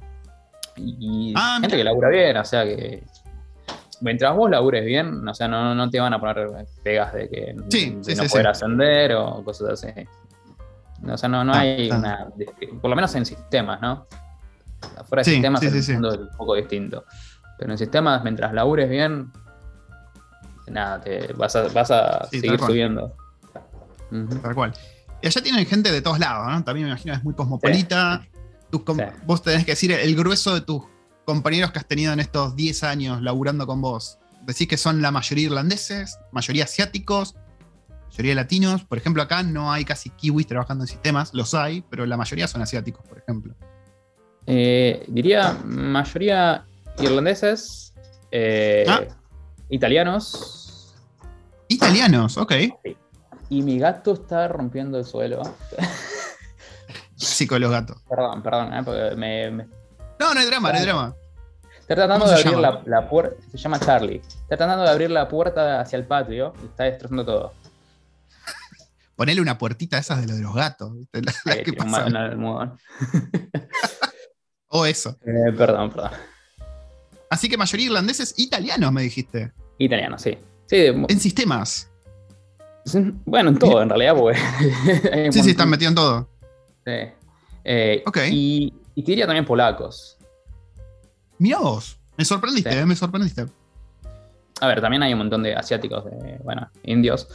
[0.78, 3.02] y, ah, gente que labura bien, o sea que
[4.02, 6.48] mientras vos labures bien, o sea, no, no te van a poner
[6.84, 7.66] pegas de que no
[8.30, 10.08] poder ascender o cosas así.
[11.08, 12.28] O sea, no, no ah, hay una.
[12.82, 14.08] Por lo menos en sistemas, ¿no?
[14.98, 17.06] Afuera de sistemas es un poco distinto.
[17.58, 19.32] Pero en sistemas, mientras labures bien,
[20.68, 23.16] nada, te vas a, vas a seguir subiendo.
[24.42, 24.74] Tal cual.
[25.22, 26.64] Y allá tienen gente de todos lados, ¿no?
[26.64, 28.26] También me imagino es muy cosmopolita.
[29.26, 30.84] Vos tenés que decir el grueso de tus
[31.26, 34.20] compañeros que has tenido en estos 10 años laburando con vos.
[34.44, 37.36] Decís que son la mayoría irlandeses, mayoría asiáticos,
[38.12, 38.84] mayoría latinos.
[38.84, 42.48] Por ejemplo, acá no hay casi kiwis trabajando en sistemas, los hay, pero la mayoría
[42.48, 43.56] son asiáticos, por ejemplo.
[44.46, 46.66] Eh, diría mayoría
[47.00, 47.94] irlandeses,
[48.32, 49.02] eh, ah.
[49.70, 50.96] italianos.
[51.68, 52.54] Italianos, ok.
[53.50, 55.42] Y mi gato está rompiendo el suelo.
[57.16, 58.02] Sí, con los gatos.
[58.10, 59.68] Perdón, perdón, eh, porque me,
[60.20, 61.16] No, no hay drama, no hay drama.
[61.80, 63.36] Está tratando de abrir la, puerta.
[63.52, 64.18] Se llama Charlie.
[64.18, 67.54] Está tratando de abrir la puerta hacia el patio y está destrozando todo.
[69.16, 70.92] Ponele una puertita esas de, lo de los gatos.
[74.68, 75.18] o eso.
[75.26, 76.12] Eh, perdón, perdón.
[77.30, 79.52] Así que mayoría irlandeses italianos, me dijiste.
[79.78, 80.38] Italianos, sí.
[80.72, 81.92] en sistemas.
[83.26, 84.40] Bueno, en todo, en realidad, porque.
[85.32, 86.30] sí, sí, están metidos en todo.
[86.86, 86.92] Sí.
[87.64, 88.18] Eh, ok.
[88.32, 90.18] Y, y, te diría también polacos.
[91.38, 93.46] Mirá vos, me sorprendiste, eh, me sorprendiste.
[94.62, 97.28] A ver, también hay un montón de asiáticos, de, bueno, indios.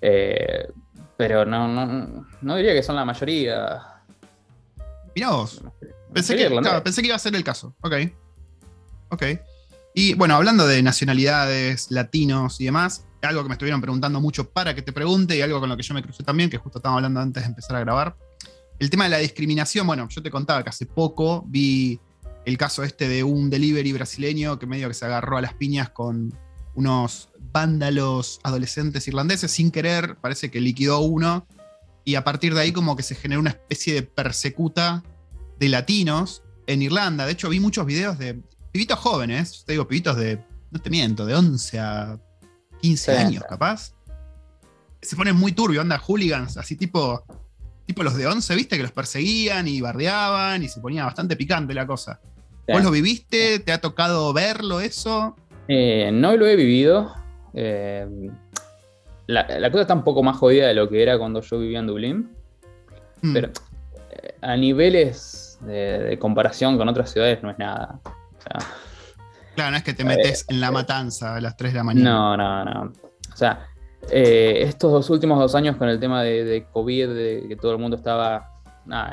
[0.00, 0.68] Eh,
[1.16, 4.02] pero no, no, no diría que son la mayoría.
[5.14, 5.62] Mirá vos.
[6.12, 6.48] Pensé que,
[6.82, 7.74] pensé que iba a ser el caso.
[7.82, 7.94] Ok.
[9.10, 9.22] Ok.
[9.94, 14.74] Y bueno, hablando de nacionalidades, latinos y demás, algo que me estuvieron preguntando mucho para
[14.74, 16.98] que te pregunte y algo con lo que yo me crucé también, que justo estábamos
[16.98, 18.16] hablando antes de empezar a grabar.
[18.78, 22.00] El tema de la discriminación, bueno, yo te contaba que hace poco vi
[22.44, 25.90] el caso este de un delivery brasileño que medio que se agarró a las piñas
[25.90, 26.32] con
[26.74, 31.46] unos vándalos adolescentes irlandeses sin querer, parece que liquidó uno
[32.04, 35.02] y a partir de ahí como que se generó una especie de persecuta
[35.58, 37.26] de latinos en Irlanda.
[37.26, 41.26] De hecho vi muchos videos de pibitos jóvenes, te digo, pibitos de, no te miento,
[41.26, 42.18] de 11 a
[42.80, 43.92] 15 años, capaz.
[45.02, 47.24] Se ponen muy turbio, anda hooligans, así tipo,
[47.88, 51.72] tipo los de 11, viste, que los perseguían y bardeaban y se ponía bastante picante
[51.72, 52.20] la cosa.
[52.70, 53.60] ¿Vos lo viviste?
[53.60, 55.34] ¿Te ha tocado verlo eso?
[55.68, 57.14] Eh, no lo he vivido.
[57.54, 58.06] Eh,
[59.26, 61.86] la, cosa está un poco más jodida de lo que era cuando yo vivía en
[61.86, 62.30] Dublín.
[63.22, 63.32] Mm.
[63.32, 63.48] Pero
[64.10, 68.00] eh, a niveles de, comparación con otras ciudades no es nada
[69.54, 72.10] claro, no es que te metes en la matanza a las 3 de la mañana.
[72.10, 72.92] No, no, no.
[73.32, 73.66] O sea,
[74.10, 77.78] eh, estos dos últimos dos años con el tema de, COVID, de que todo el
[77.78, 78.52] mundo estaba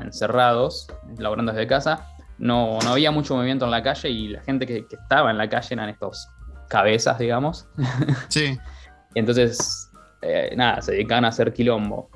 [0.01, 4.65] encerrados, laborando desde casa, no, no había mucho movimiento en la calle y la gente
[4.65, 6.27] que, estaba en la calle eran estos
[6.67, 7.67] cabezas, digamos.
[8.29, 8.57] Sí.
[9.13, 9.89] entonces,
[10.21, 12.09] eh, nada, se dedicaban a hacer quilombo.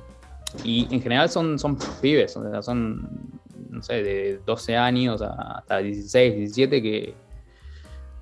[0.64, 3.08] Y en general son, son pibes, son
[3.70, 7.16] no sé, de 12 años hasta 16, 17, que,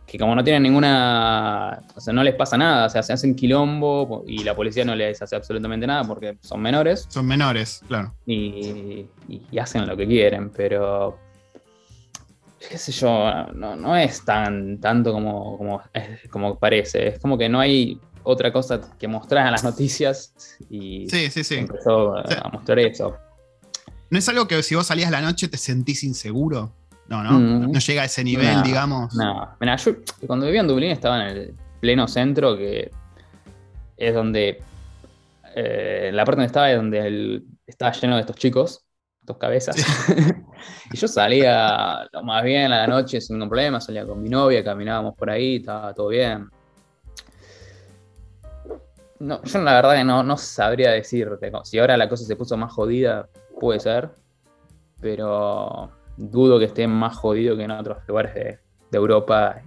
[0.07, 3.35] que como no tienen ninguna, o sea, no les pasa nada, o sea, se hacen
[3.35, 7.05] quilombo y la policía no les hace absolutamente nada porque son menores.
[7.09, 8.13] Son menores, claro.
[8.25, 11.19] Y, y, hacen lo que quieren, pero
[12.69, 15.81] qué sé yo, no, no es tan tanto como, como,
[16.31, 17.09] como parece.
[17.09, 20.33] Es como que no hay otra cosa que mostrar en las noticias
[20.69, 21.55] y sí, sí, sí.
[21.55, 23.17] empezó a mostrar eso.
[24.09, 26.71] ¿No es algo que si vos salías la noche te sentís inseguro?
[27.07, 27.39] No, ¿no?
[27.39, 27.71] Mm.
[27.71, 29.15] no llega a ese nivel, digamos.
[29.15, 29.93] No, mira, yo
[30.25, 32.91] cuando vivía en Dublín estaba en el pleno centro, que
[33.95, 34.61] es donde.
[35.55, 38.85] Eh, la parte donde estaba es donde estaba lleno de estos chicos,
[39.21, 39.75] estos cabezas.
[40.93, 44.29] y yo salía lo más bien a la noche sin ningún problema, salía con mi
[44.29, 46.49] novia, caminábamos por ahí, estaba todo bien.
[49.19, 51.51] No, yo la verdad que no, no sabría decirte.
[51.63, 53.27] Si ahora la cosa se puso más jodida,
[53.59, 54.11] puede ser.
[55.01, 58.59] Pero dudo que esté más jodido que en otros lugares de,
[58.91, 59.61] Europa.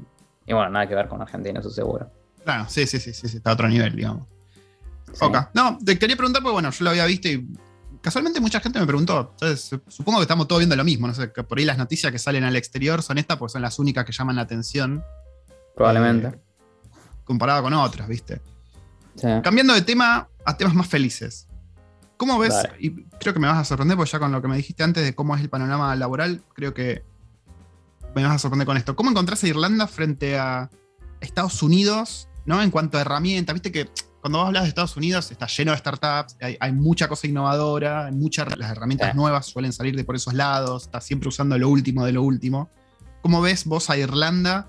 [0.47, 2.11] Y bueno, nada que ver con Argentina, eso seguro.
[2.45, 4.27] Claro, sí, sí, sí, sí, está a otro nivel, digamos.
[5.21, 5.37] Ok.
[5.55, 7.47] No, te quería preguntar, porque bueno, yo lo había visto y
[8.01, 9.31] casualmente mucha gente me preguntó.
[9.33, 11.07] Entonces, supongo que estamos todos viendo lo mismo.
[11.07, 13.63] No sé, que por ahí las noticias que salen al exterior son estas porque son
[13.63, 15.05] las únicas que llaman la atención.
[15.77, 16.29] Probablemente.
[16.29, 16.41] Eh,
[17.25, 18.41] comparado con otras, ¿viste?
[19.43, 21.47] Cambiando de tema a temas más felices.
[22.21, 22.53] ¿Cómo ves?
[22.79, 25.03] Y creo que me vas a sorprender, porque ya con lo que me dijiste antes
[25.03, 27.03] de cómo es el panorama laboral, creo que
[28.15, 28.95] me vas a sorprender con esto.
[28.95, 30.69] ¿Cómo encontrás a Irlanda frente a
[31.23, 32.63] Estados Unidos, ¿no?
[32.63, 33.89] En cuanto a herramientas, viste que
[34.21, 38.55] cuando vos hablas de Estados Unidos está lleno de startups, hay, mucha cosa innovadora, muchas
[38.59, 42.13] las herramientas nuevas suelen salir de por esos lados, está siempre usando lo último de
[42.13, 42.69] lo último.
[43.23, 44.69] ¿Cómo ves vos a Irlanda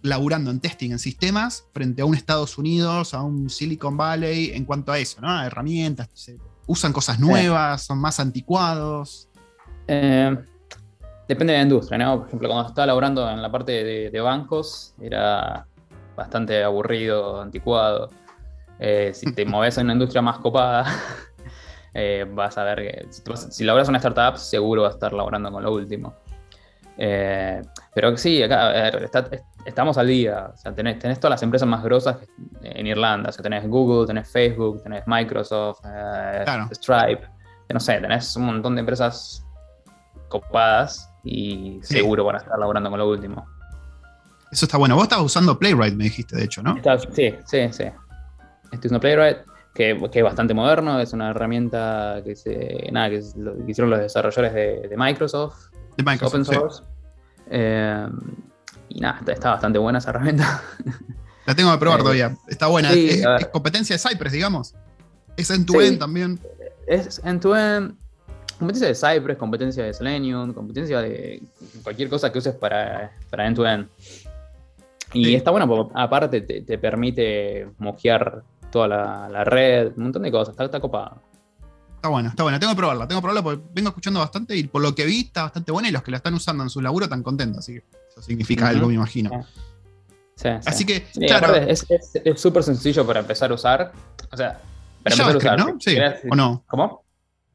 [0.00, 4.64] laburando en testing en sistemas frente a un Estados Unidos, a un Silicon Valley en
[4.64, 5.30] cuanto a eso, ¿no?
[5.30, 6.08] A herramientas,
[6.72, 9.28] usan cosas nuevas, son más anticuados.
[9.86, 10.34] Eh,
[11.28, 12.18] depende de la industria, ¿no?
[12.18, 15.66] Por ejemplo, cuando estaba laborando en la parte de, bancos, era
[16.16, 18.08] bastante aburrido, anticuado.
[18.78, 20.86] Eh, si te moves en una industria más copada,
[21.94, 25.52] eh, vas a ver que si, si logras una startup, seguro vas a estar laborando
[25.52, 26.14] con lo último.
[26.96, 28.90] Pero sí, acá
[29.64, 30.50] estamos al día.
[30.52, 32.16] O sea, tenés, tenés, todas las empresas más grosas
[32.62, 33.30] en Irlanda.
[33.30, 37.22] O sea, tenés Google, tenés Facebook, tenés Microsoft, eh, Stripe.
[37.72, 39.46] No sé, tenés un montón de empresas
[40.28, 43.46] copadas y seguro van a estar laborando con lo último.
[44.50, 44.94] Eso está bueno.
[44.94, 46.76] Vos estabas usando Playwright, me dijiste, de hecho, ¿no?
[47.12, 47.84] sí, sí, sí.
[48.64, 49.38] Estoy usando Playwright,
[49.74, 52.88] que, es bastante moderno, es una herramienta que se.
[52.92, 53.22] Nada, que,
[53.66, 55.70] hicieron los desarrolladores de, Microsoft.
[55.96, 56.34] De Microsoft.
[56.34, 56.82] Open source.
[57.50, 58.08] Eh,
[58.88, 60.62] y nada, está bastante buena esa herramienta.
[61.46, 62.36] La tengo que probar eh, todavía.
[62.48, 62.92] Está buena.
[62.92, 64.74] es, competencia de Cypress, digamos.
[65.36, 66.38] Es end-to-end también.
[66.86, 67.96] Es end-to-end.
[68.58, 71.42] Competencia de Cypress, competencia de Selenium, competencia de
[71.82, 73.88] cualquier cosa que uses para, para end-to-end.
[75.14, 78.88] Y está bueno porque aparte te, permite mojear toda
[79.28, 80.52] la, red, un montón de cosas.
[80.52, 81.20] Está, está copado.
[82.02, 82.58] Está buena, está buena.
[82.58, 85.20] Tengo que probarla, tengo que probarla porque vengo escuchando bastante y por lo que vi
[85.20, 87.74] está bastante buena y los que la están usando en su laburo están contentos, así
[87.74, 89.46] que eso significa algo, me imagino.
[90.34, 91.54] Sí, Así que, claro.
[91.54, 91.86] Es
[92.34, 93.92] súper sencillo para empezar a usar.
[94.32, 94.60] O sea,
[95.04, 95.58] para empezar a usar.
[95.60, 95.76] ¿no?
[95.78, 95.96] Sí,
[96.28, 96.64] ¿o no?
[96.66, 97.04] ¿Cómo?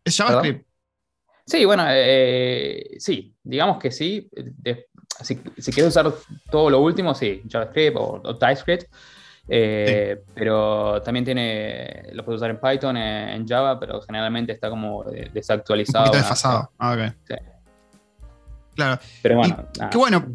[0.05, 0.65] Es JavaScript.
[1.45, 4.29] Sí, bueno, eh, sí, digamos que sí.
[5.23, 5.35] si,
[5.73, 6.13] quieres usar
[6.49, 8.85] todo lo último, sí, JavaScript o, TypeScript.
[9.49, 15.03] Eh, pero también tiene, lo puedes usar en Python, en, Java, pero generalmente está como
[15.33, 16.05] desactualizado.
[16.05, 16.71] Un poquito desfasado.
[16.77, 17.13] Ah, ok.
[17.27, 17.35] Sí.
[18.75, 19.01] Claro.
[19.21, 19.67] Pero bueno.
[19.89, 20.25] Qué bueno.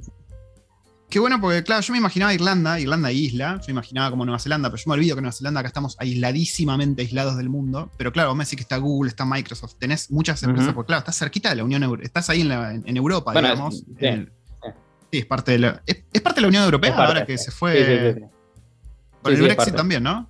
[1.12, 4.70] Qué bueno porque, claro, yo me imaginaba Irlanda, Irlanda isla, yo imaginaba como Nueva Zelanda,
[4.70, 7.90] pero yo me olvido que Nueva Zelanda acá estamos aisladísimamente aislados del mundo.
[7.98, 11.00] Pero claro, vos me decís que está Google, está Microsoft, tenés muchas empresas, porque claro,
[11.00, 13.84] estás cerquita de la Unión Europea, estás ahí en, Europa, digamos.
[14.00, 18.30] sí, es parte de la, es, parte de la Unión Europea ahora que se fue.
[19.22, 20.28] Por el Brexit también, ¿no?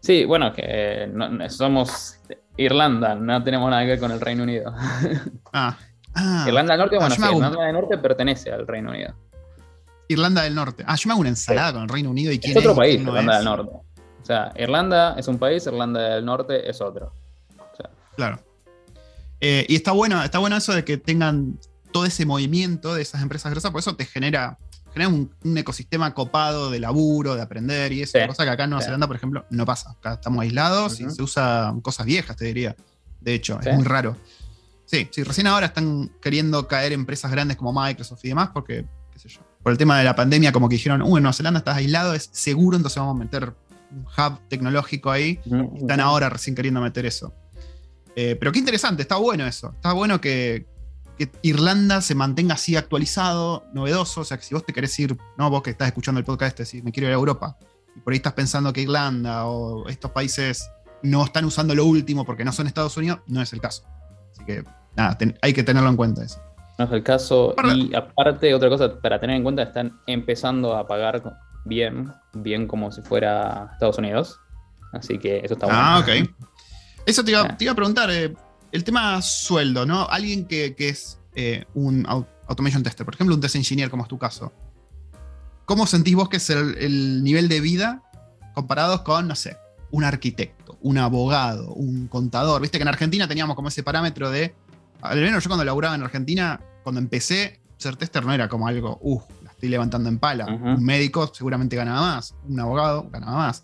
[0.00, 1.10] Sí, bueno, que
[1.48, 2.18] somos
[2.56, 4.74] Irlanda, no tenemos nada que ver con el Reino Unido.
[5.54, 5.76] Ah.
[6.14, 9.14] Ah, Irlanda del Norte, bueno, sí, Irlanda del Norte pertenece al Reino Unido.
[10.08, 10.82] Irlanda del Norte.
[10.86, 12.58] Ah, yo me hago una ensalada con el Reino Unido y quién es.
[12.58, 13.70] otro país, Irlanda del Norte.
[13.70, 17.12] O sea, Irlanda es un país, Irlanda del Norte es otro.
[18.16, 18.38] Claro.
[19.40, 21.58] Eh, y está bueno, está bueno eso de que tengan
[21.92, 24.56] todo ese movimiento de esas empresas grosas, por eso te genera,
[24.92, 28.18] genera un, ecosistema copado de laburo, de aprender y eso.
[28.26, 29.90] Cosa que acá en Nueva Zelanda, por ejemplo, no pasa.
[29.92, 32.76] Acá estamos aislados y se usan cosas viejas, te diría.
[33.20, 34.16] De hecho, es muy raro.
[34.84, 39.18] Sí, sí, recién ahora están queriendo caer empresas grandes como Microsoft y demás, porque, qué
[39.18, 41.58] sé yo, por el tema de la pandemia, como que dijeron, uh, en Nueva Zelanda
[41.58, 43.54] estás aislado, es seguro, entonces vamos a meter
[43.90, 45.40] un hub tecnológico ahí.
[45.76, 47.32] Están ahora recién queriendo meter eso.
[48.16, 49.72] Eh, pero qué interesante, está bueno eso.
[49.74, 50.66] Está bueno que,
[51.42, 54.22] Irlanda se mantenga así actualizado, novedoso.
[54.22, 56.62] O sea, que si vos te querés ir, no vos que estás escuchando el podcast,
[56.62, 57.56] si me quiero ir a Europa,
[57.94, 60.68] y por ahí estás pensando que Irlanda o estos países
[61.02, 63.84] no están usando lo último porque no son Estados Unidos, no es el caso.
[64.32, 64.64] Así que
[64.96, 66.40] nada, hay que tenerlo en cuenta eso.
[66.78, 67.54] No es el caso.
[67.74, 71.22] Y aparte, otra cosa para tener en cuenta, están empezando a pagar
[71.64, 74.38] bien, bien como si fuera Estados Unidos.
[74.92, 75.80] Así que eso está bueno.
[75.80, 76.28] Ah, ok.
[77.06, 77.70] Eso te iba, ah.
[77.70, 78.34] a preguntar, eh,
[78.72, 80.08] el tema sueldo, ¿no?
[80.08, 82.06] Alguien que, es eh, un
[82.48, 84.52] automation tester, por ejemplo, un test engineer como es tu caso.
[85.66, 88.02] ¿Cómo sentís vos que es el, nivel de vida
[88.54, 89.56] comparados con, no sé,
[89.90, 92.60] un arquitecto, un abogado, un contador?
[92.62, 94.54] Viste que en Argentina teníamos como ese parámetro de,
[95.02, 98.98] al menos yo cuando laburaba en Argentina, cuando empecé, ser tester no era como algo,
[99.02, 100.46] uff, la estoy levantando en pala.
[100.46, 103.62] Un médico seguramente ganaba más, un abogado ganaba más.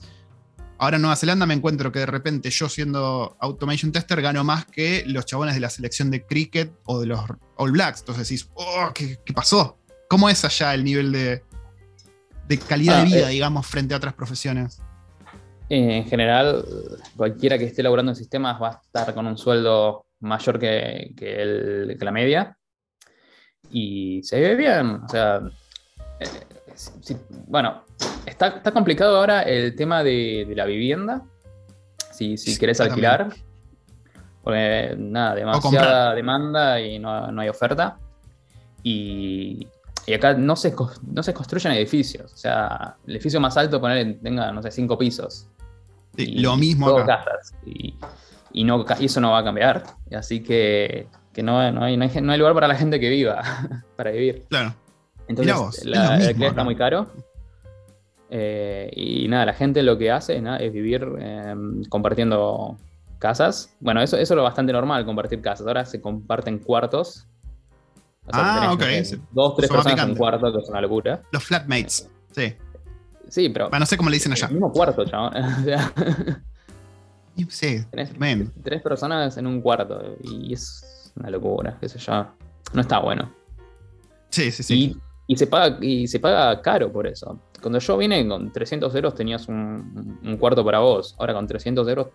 [0.80, 4.64] Ahora en Nueva Zelanda me encuentro que de repente yo siendo automation tester gano más
[4.64, 7.20] que los chabones de la selección de cricket o de los
[7.56, 8.00] All Blacks.
[8.00, 9.76] Entonces decís, oh, ¿qué, pasó?
[10.08, 11.42] ¿Cómo es allá el nivel de,
[12.68, 14.80] calidad de ah, vida, eh, digamos, frente a otras profesiones?
[15.68, 16.64] En general,
[17.16, 21.96] cualquiera que esté laburando en sistemas va a estar con un sueldo mayor que, que
[22.00, 22.56] la media.
[23.70, 25.02] Y se ve bien.
[25.04, 25.42] O sea,
[26.20, 27.16] eh,
[27.48, 27.84] bueno,
[28.28, 31.24] Está, complicado ahora el tema de, la vivienda.
[32.12, 33.28] Si, si querés alquilar.
[34.42, 37.98] Porque nada, demasiada demanda y no, hay oferta.
[38.82, 39.66] Y,
[40.14, 40.74] acá no se,
[41.06, 42.32] no se construyen edificios.
[42.32, 45.48] O sea, el edificio más alto, poner tenga, no sé, cinco pisos.
[46.16, 47.24] y, lo mismo acá.
[48.52, 49.84] Y, no, eso no va a cambiar.
[50.16, 51.08] Así que,
[51.42, 53.42] no, hay, no, hay, lugar para la gente que viva,
[53.96, 54.46] para vivir.
[54.48, 54.74] Claro.
[55.28, 57.10] Entonces, el alquiler está muy caro.
[58.30, 62.76] Eh, y nada, la gente lo que hace es vivir em, compartiendo
[63.18, 63.74] casas.
[63.80, 65.66] Bueno, eso, eso es lo bastante normal, compartir casas.
[65.66, 67.26] Ahora se comparten cuartos.
[68.32, 68.82] ah, ok.
[69.32, 71.22] dos, tres personas en un cuarto, que es una locura.
[71.32, 72.54] Los flatmates, sí.
[73.28, 73.68] Sí, pero.
[73.70, 74.46] no sé cómo le dicen allá.
[74.46, 75.32] El mismo cuarto, chabón.
[77.48, 78.12] sí, tenés,
[78.62, 82.26] tres personas en un cuarto y es una locura, qué sé yo.
[82.72, 83.32] No está bueno.
[84.30, 84.96] Sí, sí, sí.
[85.26, 89.14] Y, se paga, y se paga caro por eso cuando yo vine con 300 euros
[89.14, 91.14] tenías un, cuarto para vos.
[91.18, 92.08] Ahora con 300 euros,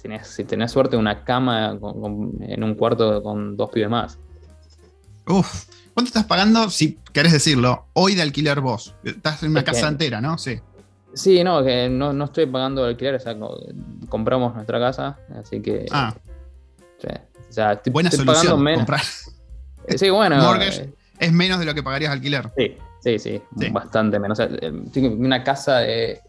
[0.00, 1.78] tenés, si tenés suerte, una cama
[2.40, 4.18] en un cuarto con dos pibes más.
[5.26, 8.94] Uf, ¿cuánto estás pagando, si querés decirlo, hoy de alquiler vos?
[9.04, 10.38] Estás en una casa entera, ¿no?
[10.38, 10.60] Sí.
[11.14, 13.36] Sí, no, que no, estoy pagando alquiler, o sea,
[14.08, 15.86] compramos nuestra casa, así que.
[15.92, 16.12] Ah.
[16.98, 18.80] o sea, estoy, Buena solución, menos.
[18.80, 19.02] Comprar.
[19.96, 20.36] Sí, bueno.
[20.42, 22.50] Mortgage eh, es menos de lo que pagarías alquiler.
[22.56, 24.38] Sí, Sí, sí, bastante menos.
[25.18, 26.22] una casa de,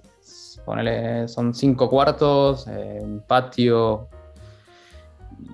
[0.66, 4.10] ponele, son cinco cuartos, eh, un patio,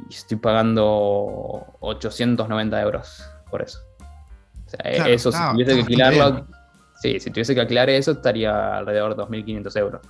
[0.09, 3.81] y estoy pagando 890 euros por eso.
[4.65, 6.47] O sea, eso, si tuviese que alquilarlo,
[6.99, 10.01] sí, si tuviese que alquilar eso, estaría alrededor de 2.500 euros.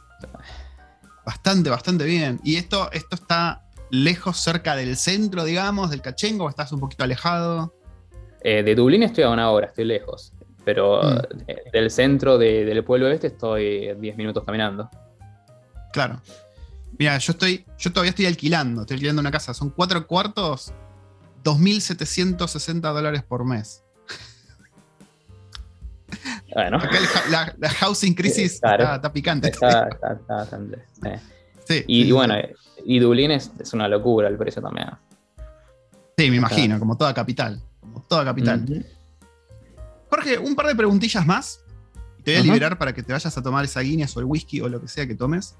[1.25, 2.39] bastante, bastante bien.
[2.45, 7.03] ¿Y esto, esto está lejos, cerca del centro, digamos, del Cachengo, o estás un poquito
[7.03, 7.75] alejado?
[8.39, 10.31] Eh, de Dublín estoy a una hora, estoy lejos.
[10.63, 11.19] Pero mm.
[11.47, 14.89] eh, del centro del pueblo este estoy 10 minutos caminando.
[15.91, 16.21] Claro.
[16.97, 17.65] Mira, yo estoy.
[17.77, 18.81] Yo todavía estoy alquilando.
[18.81, 19.53] Estoy alquilando una casa.
[19.53, 20.73] Son cuatro cuartos,
[21.43, 23.83] 2.760 dólares por mes.
[26.53, 26.79] Bueno.
[27.29, 29.47] la, housing crisis está, picante.
[29.49, 29.87] Está,
[30.27, 30.79] bastante.
[31.65, 31.83] Sí.
[31.87, 32.35] y, bueno,
[32.85, 34.89] y Dublín es, una locura el precio también.
[36.17, 37.61] Sí, me imagino, como toda capital.
[37.79, 38.85] Como toda capital.
[40.11, 41.61] Jorge, un par de preguntillas más.
[42.23, 44.59] Te voy a liberar para que te vayas a tomar esa Guinness o el whisky
[44.59, 45.55] o lo que sea que tomes.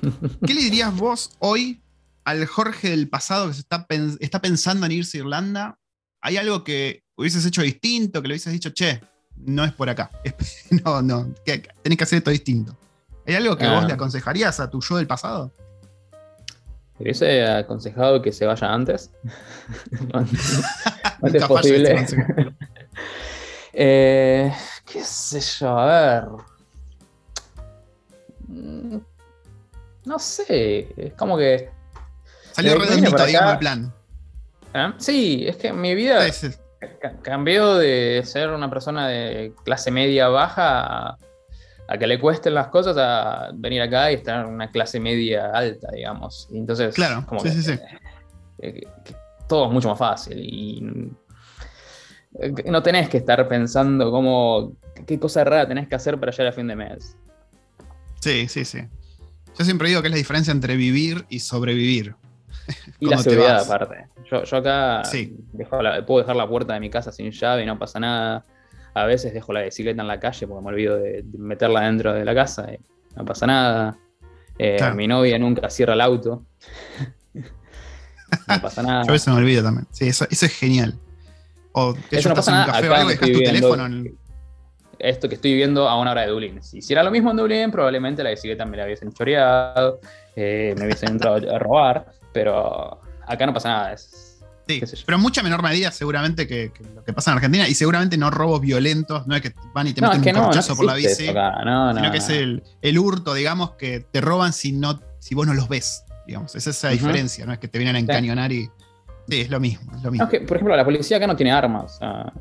[0.46, 1.82] ¿Qué le dirías vos hoy
[2.24, 3.84] al Jorge del pasado que se está,
[4.20, 5.78] está pensando en irse a Irlanda?
[6.20, 9.00] ¿Hay algo que hubieses hecho distinto, que le hubieses dicho, che,
[9.36, 10.10] no es por acá?
[10.84, 12.78] no, no, tenés que hacer esto distinto.
[13.26, 13.94] ¿Hay algo que vos le ah.
[13.96, 15.52] aconsejarías a tu yo del pasado?
[16.98, 19.10] Le hubiese aconsejado que se vaya antes.
[21.20, 22.06] antes posible.
[23.72, 24.52] Eh,
[24.84, 25.78] ¿Qué sé yo?
[25.78, 26.28] A ver.
[28.48, 28.98] Mm,
[30.04, 30.92] no sé.
[30.96, 31.70] Es como que.
[32.52, 33.94] Salió redondito, digamos, el plan.
[34.74, 34.92] ¿Eh?
[34.98, 36.26] Sí, es que mi vida
[37.22, 41.18] cambió de ser una persona de clase media baja
[41.88, 45.50] a, que le cuesten las cosas a venir acá y estar en una clase media
[45.52, 46.48] alta, digamos.
[46.50, 47.78] Y entonces, claro, como sí, sí, sí.
[48.58, 48.86] Eh,
[49.46, 50.38] todo es mucho más fácil.
[50.38, 51.12] Y
[52.66, 54.72] no tenés que estar pensando cómo,
[55.06, 57.16] qué cosa rara tenés que hacer para llegar a fin de mes.
[58.20, 58.80] Sí, sí, sí.
[59.58, 62.14] Yo siempre digo que es la diferencia entre vivir y sobrevivir.
[63.00, 64.06] Y la seguridad aparte.
[64.30, 65.02] Yo, acá
[66.06, 68.44] puedo dejar la puerta de mi casa sin llave y no pasa nada.
[68.94, 72.24] A veces dejo la bicicleta en la calle porque me olvido de, meterla dentro de
[72.24, 72.78] la casa y
[73.16, 73.98] no pasa nada.
[74.58, 76.46] Eh, mi novia nunca cierra el auto.
[77.34, 79.02] no pasa nada.
[79.06, 79.88] Yo a veces me olvido también.
[79.90, 80.96] Sí, eso es genial.
[81.72, 83.52] O que Eso no pasa en un café o algo dejas tu viviendo.
[83.60, 84.18] teléfono en-
[84.98, 86.62] Esto que estoy viviendo a una hora de Dublín.
[86.62, 90.00] Si hiciera lo mismo en Dublín, probablemente la bicicleta me la hubiesen choreado,
[90.36, 93.92] eh, me hubiesen entrado a robar, pero acá no pasa nada.
[93.94, 94.28] Es,
[94.68, 97.74] Sí, pero en mucha menor medida seguramente que, que lo que pasa en Argentina y
[97.74, 100.36] seguramente no robos violentos, no es que van y te no, meten es que un
[100.36, 101.32] no corchazo por la bici.
[101.32, 105.34] No, no, sino que es el, el hurto, digamos, que te roban si, no, si
[105.34, 106.54] vos no los ves, digamos.
[106.54, 108.70] Es esa diferencia, no es que te vienen a encañonar y...
[109.28, 110.24] Sí, es lo mismo, es lo No, mismo.
[110.24, 111.94] es que, por ejemplo, la policía acá no tiene armas.
[111.94, 112.32] o sea,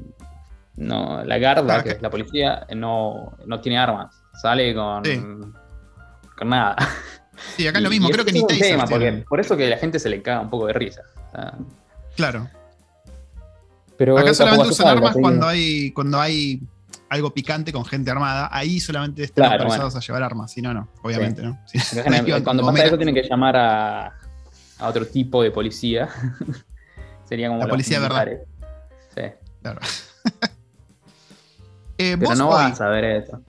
[0.77, 4.15] no, la Garda, Ah, que es la policía, no, no tiene armas.
[4.41, 5.21] Sale con, Sí.
[6.37, 6.75] con nada.
[7.57, 9.23] Sí, acá es lo mismo, y creo que ni tasers tema, porque.
[9.27, 11.01] Por eso que a la gente se le caga un poco de risa.
[11.27, 11.53] o sea,
[12.15, 12.47] Claro.
[13.97, 16.61] pero Acá solamente usan armas cuando hay, cuando hay
[17.09, 18.49] algo picante con gente armada.
[18.51, 20.51] Ahí solamente están Claro, autorizados a llevar armas.
[20.51, 21.59] Si no, no, obviamente, ¿no?
[21.65, 21.77] Si-
[22.43, 24.05] Cuando pasa eso tienen que llamar a,
[24.79, 26.09] a otro tipo de policía.
[27.31, 28.27] Sería como La policía, ¿verdad?
[29.15, 29.21] Sí.
[29.61, 29.79] Claro.
[31.97, 33.39] Eh, Pero vos no hoy, vas a ver eso.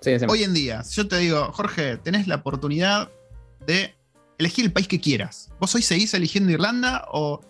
[0.00, 0.24] Sí, sí.
[0.26, 3.10] hoy en día, si yo te digo, Jorge, tenés la oportunidad
[3.66, 3.94] de
[4.38, 5.50] elegir el país que quieras.
[5.60, 7.42] ¿Vos hoy seguís eligiendo Irlanda o,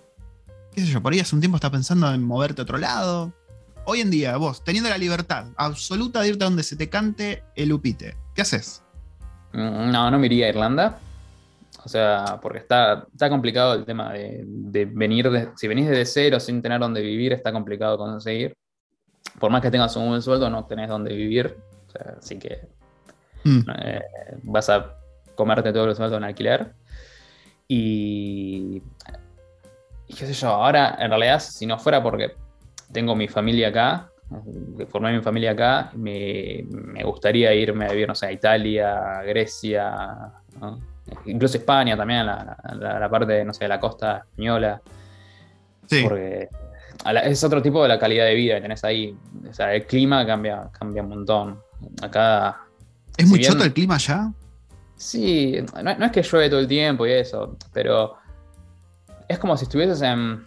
[0.75, 3.33] qué sé yo, por ahí hace un tiempo estás pensando en moverte a otro lado?
[3.85, 7.45] Hoy en día, vos, teniendo la libertad absoluta de irte a donde se te cante
[7.55, 8.83] el upite, ¿qué haces?
[9.53, 10.99] Mm, No, no me iría a Irlanda.
[11.85, 16.05] O sea, porque está, está complicado el tema de, de venir, de- si venís desde
[16.05, 18.55] cero sin tener dónde vivir, está complicado conseguir.
[19.39, 21.57] Por más que tengas un buen sueldo, no tenés dónde vivir.
[21.89, 22.69] O sea, así que
[23.45, 24.03] Mm, eh,
[24.43, 24.95] vas a
[25.35, 26.75] comerte todo el sueldo en alquiler.
[27.67, 28.83] Y,
[30.09, 32.33] y qué sé yo, ahora en realidad, si no fuera porque
[32.93, 34.11] tengo mi familia acá,
[34.79, 39.23] eh, formé mi familia acá, me, me gustaría irme a vivir, no sé, a Italia,
[39.25, 40.81] Grecia, ¿no?
[41.27, 44.81] Incluso España también, la, la- la parte, no sé, de la costa española,
[45.87, 46.03] sí.
[46.03, 46.49] porque
[47.25, 49.17] es otro tipo de la calidad de vida que tenés ahí.
[49.49, 51.61] O sea, el clima cambia, cambia un montón.
[52.03, 52.61] Acá
[53.17, 54.33] ¿Es si muy bien- choto el clima allá?
[54.97, 58.17] Sí, no, no es que llueve todo el tiempo y eso, pero
[59.29, 60.45] es como si estuvieses en,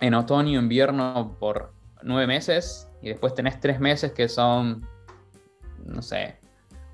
[0.00, 4.86] en otoño, invierno por nueve meses y después tenés tres meses que son,
[5.84, 6.36] no sé,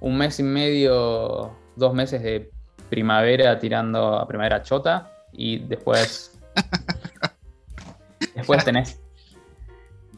[0.00, 2.50] un mes y medio, dos meses de
[2.92, 6.38] primavera tirando a primavera chota y después,
[8.34, 9.00] después tenés,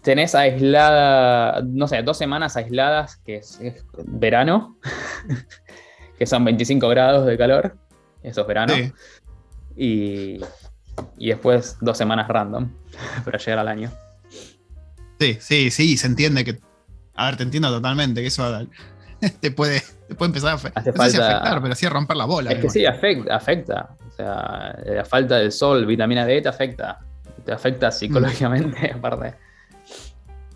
[0.02, 4.76] tenés aislada, no sé, dos semanas aisladas que es, es verano
[6.18, 7.76] que son 25 grados de calor,
[8.24, 8.92] eso es verano, Sí.
[9.76, 10.40] y,
[11.16, 12.70] y después dos semanas random
[13.24, 13.92] para llegar al año.
[15.20, 16.58] Sí, sí, sí, se entiende que.
[17.14, 18.66] A ver, te entiendo totalmente que eso
[19.40, 21.86] te puede, te puede empezar a afe- Hace no sé si falta- afectar, pero sí
[21.86, 22.52] a romper la bola.
[22.52, 23.96] es que sí, afecta, afecta.
[24.06, 27.00] O sea, la falta del sol, vitamina D te afecta.
[27.44, 29.34] Te afecta psicológicamente, aparte.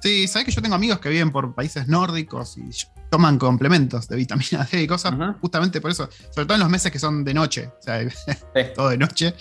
[0.00, 2.70] Sí, sabes que yo tengo amigos que viven por países nórdicos y
[3.10, 6.08] toman complementos de vitamina D y cosas, justamente por eso.
[6.30, 8.08] Sobre todo en los meses que son de noche, o sea,
[8.54, 8.62] Sí.
[8.74, 9.34] todo de noche.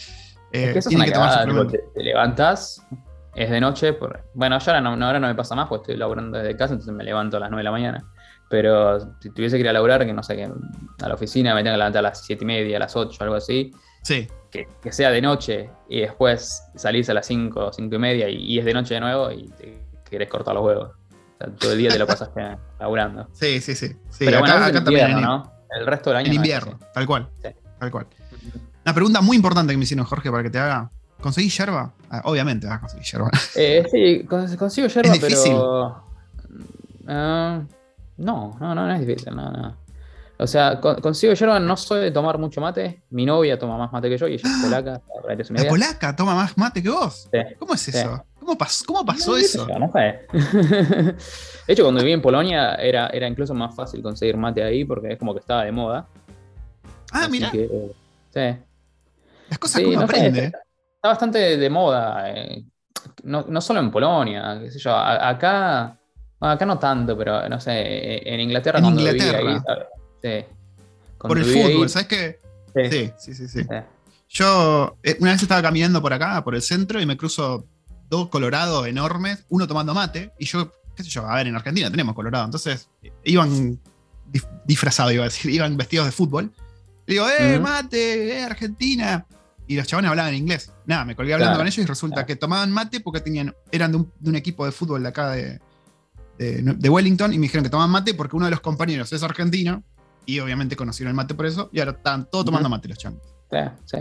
[0.51, 2.81] eh, es que eso es una que cagada, tipo, te, te levantás,
[3.35, 5.83] es de noche, por- bueno, yo ahora no, no- ahora no me pasa más porque
[5.91, 8.03] estoy laburando desde casa, entonces me levanto a las 9 de la mañana.
[8.49, 11.63] Pero si tuviese que ir a laburar, que no sé, que a la oficina me
[11.63, 13.71] tengo que levantar a las 7 y media, a las 8, algo así,
[14.03, 18.29] Sí, que, que sea de noche y después salís a las 5, 5 y media
[18.29, 20.91] y, y es de noche de nuevo y te querés cortar los huevos.
[20.91, 22.41] O sea, todo el día te lo pasaste
[22.79, 23.27] laburando.
[23.33, 23.89] sí, sí, sí.
[24.09, 25.51] sí, Pero bueno, acá, es acá en también invierno, en, ¿no?
[25.77, 27.29] El resto del año en no es invierno, tal cual.
[27.43, 27.49] Sí.
[27.79, 28.07] Tal cual.
[28.85, 30.89] Una pregunta muy importante que me hicieron, Jorge, para que te haga.
[31.19, 31.91] ¿Conseguís yerba?
[32.09, 33.29] Ah, obviamente vas a conseguir yerba.
[33.55, 35.51] Eh, sí, cons- consigo yerba, ¿Es difícil?
[35.51, 36.03] pero.
[37.07, 37.61] Ah,
[38.17, 39.77] no, no, no, no es difícil, no, no.
[40.39, 43.01] O sea, con- consigo yerba, no soy de tomar mucho mate.
[43.09, 45.01] Mi novia toma más mate que yo y ella es polaca.
[45.35, 45.69] des una ¿La idea.
[45.71, 47.27] polaca toma más mate que vos?
[47.31, 47.39] Sí.
[47.57, 47.91] ¿Cómo es Sí.
[47.91, 48.23] eso?
[48.39, 49.67] ¿Cómo, pas- cómo pasó No, eso?
[49.67, 50.27] yo, no sé.
[51.67, 55.13] De hecho, cuando viví en Polonia era, era incluso más fácil conseguir mate ahí porque
[55.13, 56.07] es como que estaba de moda.
[57.11, 57.91] Ah, mira, eh,
[58.33, 58.39] sí.
[59.49, 60.43] las cosas Sí, que uno no sé, aprende.
[60.45, 60.59] está,
[60.95, 62.29] está bastante de moda.
[62.31, 62.63] eh,
[63.23, 64.91] No, no solo en Polonia, qué sé yo.
[64.91, 65.96] a- acá,
[66.39, 69.49] bueno, acá no tanto, pero no sé, eh, en Inglaterra En cuando viví Inglaterra.
[69.49, 69.85] ahí, ¿sabes?
[70.21, 70.53] sí.
[71.17, 72.39] Por el viví ahí, fútbol, ¿sabes qué?
[72.89, 73.67] sí, Sí, sí, sí.
[74.29, 77.65] Yo eh, una vez estaba caminando por acá, por el centro, y me cruzo
[78.09, 81.89] dos colorados enormes, uno tomando mate, y yo, qué sé yo, a ver, en Argentina
[81.89, 83.79] tenemos colorado, entonces eh, iban
[84.65, 86.51] disfrazados, iba a decir, iban vestidos de fútbol.
[87.05, 89.25] Le digo, eh, mate, eh, Argentina.
[89.69, 90.71] Y los chavales hablaban en inglés.
[90.85, 92.27] Nada, me colgué hablando Claro, con ellos y resulta claro.
[92.27, 95.31] que tomaban mate porque tenían, eran de un, de un equipo de fútbol de acá
[95.31, 95.59] de,
[96.37, 99.23] de, de Wellington y me dijeron que tomaban mate porque uno de los compañeros es
[99.23, 99.83] argentino
[100.25, 103.37] y obviamente conocieron el mate por eso y ahora están todos tomando mate los changos.
[103.49, 103.97] Sí, sí.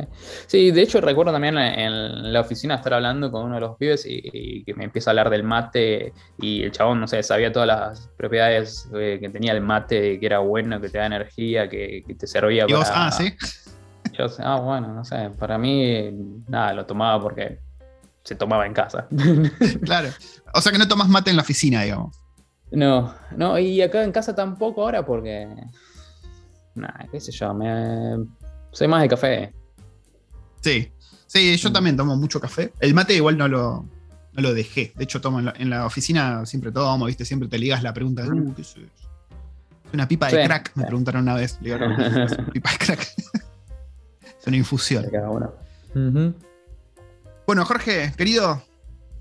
[0.49, 4.05] sí, de hecho recuerdo también en la oficina estar hablando con uno de los pibes
[4.05, 7.69] y, que me empieza a hablar del mate y el chabón, no sé, sabía todas
[7.69, 12.05] las propiedades eh, que tenía el mate, que era bueno, que te da energía, que,
[12.19, 13.35] te servía ¿Y Vos, ah, sí.
[14.19, 16.11] Yo, ah, bueno, no sé, para mí,
[16.49, 17.61] nada, lo tomaba porque
[18.25, 19.07] se tomaba en casa.
[19.85, 20.09] claro.
[20.55, 22.26] O sea que no tomas mate en la oficina, digamos.
[22.71, 25.49] No, no, y acá en casa tampoco ahora porque.
[26.75, 28.27] Nada, qué sé yo, me
[28.73, 29.55] soy más de café.
[30.61, 30.93] Sí,
[31.27, 31.73] sí, yo mm.
[31.73, 32.73] también tomo mucho café.
[32.81, 33.87] El mate igual no lo,
[34.33, 34.93] lo dejé.
[34.97, 37.25] De hecho, tomo en la, oficina siempre tomo, ¿viste?
[37.25, 38.75] Siempre te ligas la pregunta de, uh, ¿qué es
[39.93, 41.59] una pipa de crack, me preguntaron una vez.
[42.53, 43.01] pipa de crack.
[43.01, 45.07] es una infusión.
[47.47, 48.63] Bueno, Jorge, querido,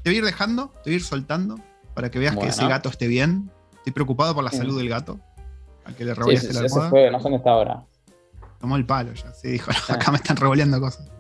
[0.04, 1.60] te voy a ir dejando, te voy a ir soltando
[1.96, 3.50] para que veas que ese gato esté bien.
[3.78, 5.20] Estoy preocupado por la salud del gato.
[5.86, 6.90] A que le sí, la almohada.
[6.90, 7.86] Fue, no sé dónde está ahora
[8.66, 9.32] tomó el palo ya.
[9.34, 11.08] Sí, dijo, acá me están revoleando cosas.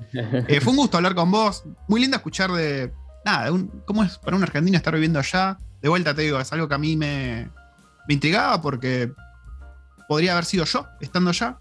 [0.48, 1.66] Eh, fue un gusto hablar con vos.
[1.90, 2.94] Muy lindo escuchar de.
[3.26, 3.50] Nada,
[3.84, 5.58] cómo es para un argentino estar viviendo allá.
[5.82, 7.50] De vuelta te digo, es algo que a mí me,
[8.08, 9.12] me intrigaba porque
[10.08, 11.58] podría haber sido yo estando allá.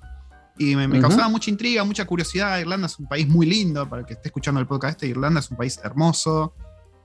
[0.57, 2.61] Y me, causaba mucha intriga, mucha curiosidad.
[2.61, 3.89] Irlanda es un país muy lindo.
[3.89, 6.55] Para el que esté escuchando el podcast este, Irlanda es un país hermoso.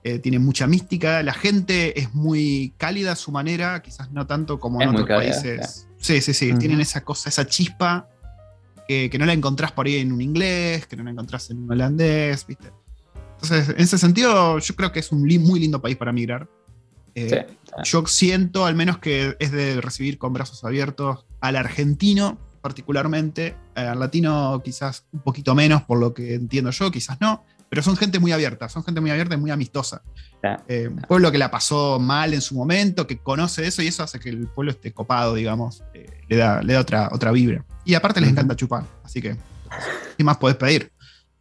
[0.04, 1.22] Eh, tiene mucha mística.
[1.24, 5.88] La gente es muy cálida a su manera, quizás no tanto como en otros países.
[5.98, 6.54] Sí, sí, sí.
[6.54, 8.08] Tienen esa cosa, esa chispa
[8.88, 11.72] que, no la encontrás por ahí en un inglés, que no la encontrás en un
[11.72, 12.72] holandés, ¿viste?
[13.34, 16.48] Entonces, en ese sentido, yo creo que es un muy lindo país para migrar.
[17.14, 17.46] Eh,
[17.84, 24.00] yo siento al menos que es de recibir con brazos abiertos al argentino, particularmente, al
[24.00, 28.20] latino quizás un poquito menos, por lo que entiendo yo, quizás no, pero son gente
[28.20, 30.02] muy abierta, son gente muy abierta y muy amistosa.
[30.68, 34.04] Eh, un pueblo que la pasó mal en su momento, que conoce eso y eso
[34.04, 37.64] hace que el pueblo esté copado, digamos, eh, le, da, le da otra, otra vibra.
[37.86, 39.36] Y aparte les encanta chupar, así que,
[40.18, 40.92] ¿qué más podés pedir?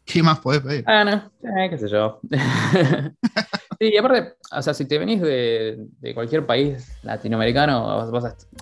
[0.08, 0.84] ¿Qué más podés pedir?
[0.86, 1.16] Ah, no,
[1.60, 2.18] eh, qué sé yo.
[3.78, 8.10] sí, y aparte, o sea, si te venís de, cualquier país latinoamericano,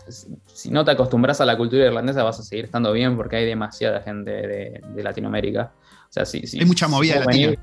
[0.09, 3.47] si no te acostumbras a la cultura irlandesa, vas a seguir estando bien porque hay
[3.47, 5.71] demasiada gente de, Latinoamérica.
[6.17, 7.55] Sea, si, hay mucha movida latina.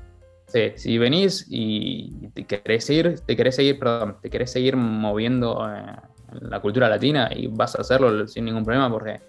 [0.46, 5.68] sí, si venís y te querés ir, te querés seguir, perdón, te querés seguir moviendo
[5.68, 5.96] eh,
[6.32, 9.20] en la cultura latina y vas a hacerlo sin ningún problema porque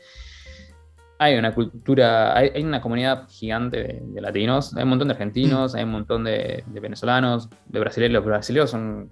[1.17, 5.77] hay una cultura, hay, una comunidad gigante de, latinos, hay un montón de argentinos, mm.
[5.77, 8.13] hay un montón de, venezolanos, de brasileños.
[8.13, 9.09] Los brasileños son,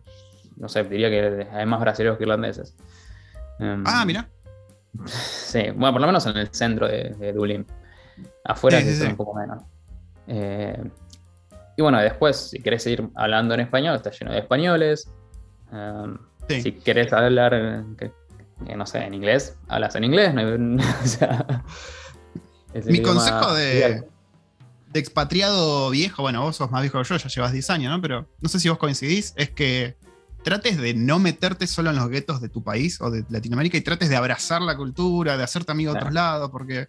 [0.57, 2.75] no sé, diría que hay más brasileños que irlandeses.
[3.59, 4.29] Em, ah, mira.
[5.07, 7.65] Sí, bueno, por lo menos en el centro de, Dublín.
[8.43, 9.63] Afuera es un poco menos.
[10.27, 10.83] Eh,
[11.75, 15.09] y bueno, después, si querés seguir hablando en español, está lleno de españoles.
[15.71, 16.17] Em,
[16.47, 17.83] si querés hablar,
[18.75, 20.33] no sé, en inglés, hablas en inglés.
[22.85, 24.03] Mi consejo de,
[24.93, 28.01] expatriado viejo, bueno, vos sos más viejo que yo, ya llevas 10 años, ¿no?
[28.01, 29.97] Pero no sé si vos coincidís, es que
[30.43, 33.81] trates de no meterte solo en los guetos de tu país o de Latinoamérica y
[33.81, 36.87] trates de abrazar la cultura, de hacerte amigo de otros lados, porque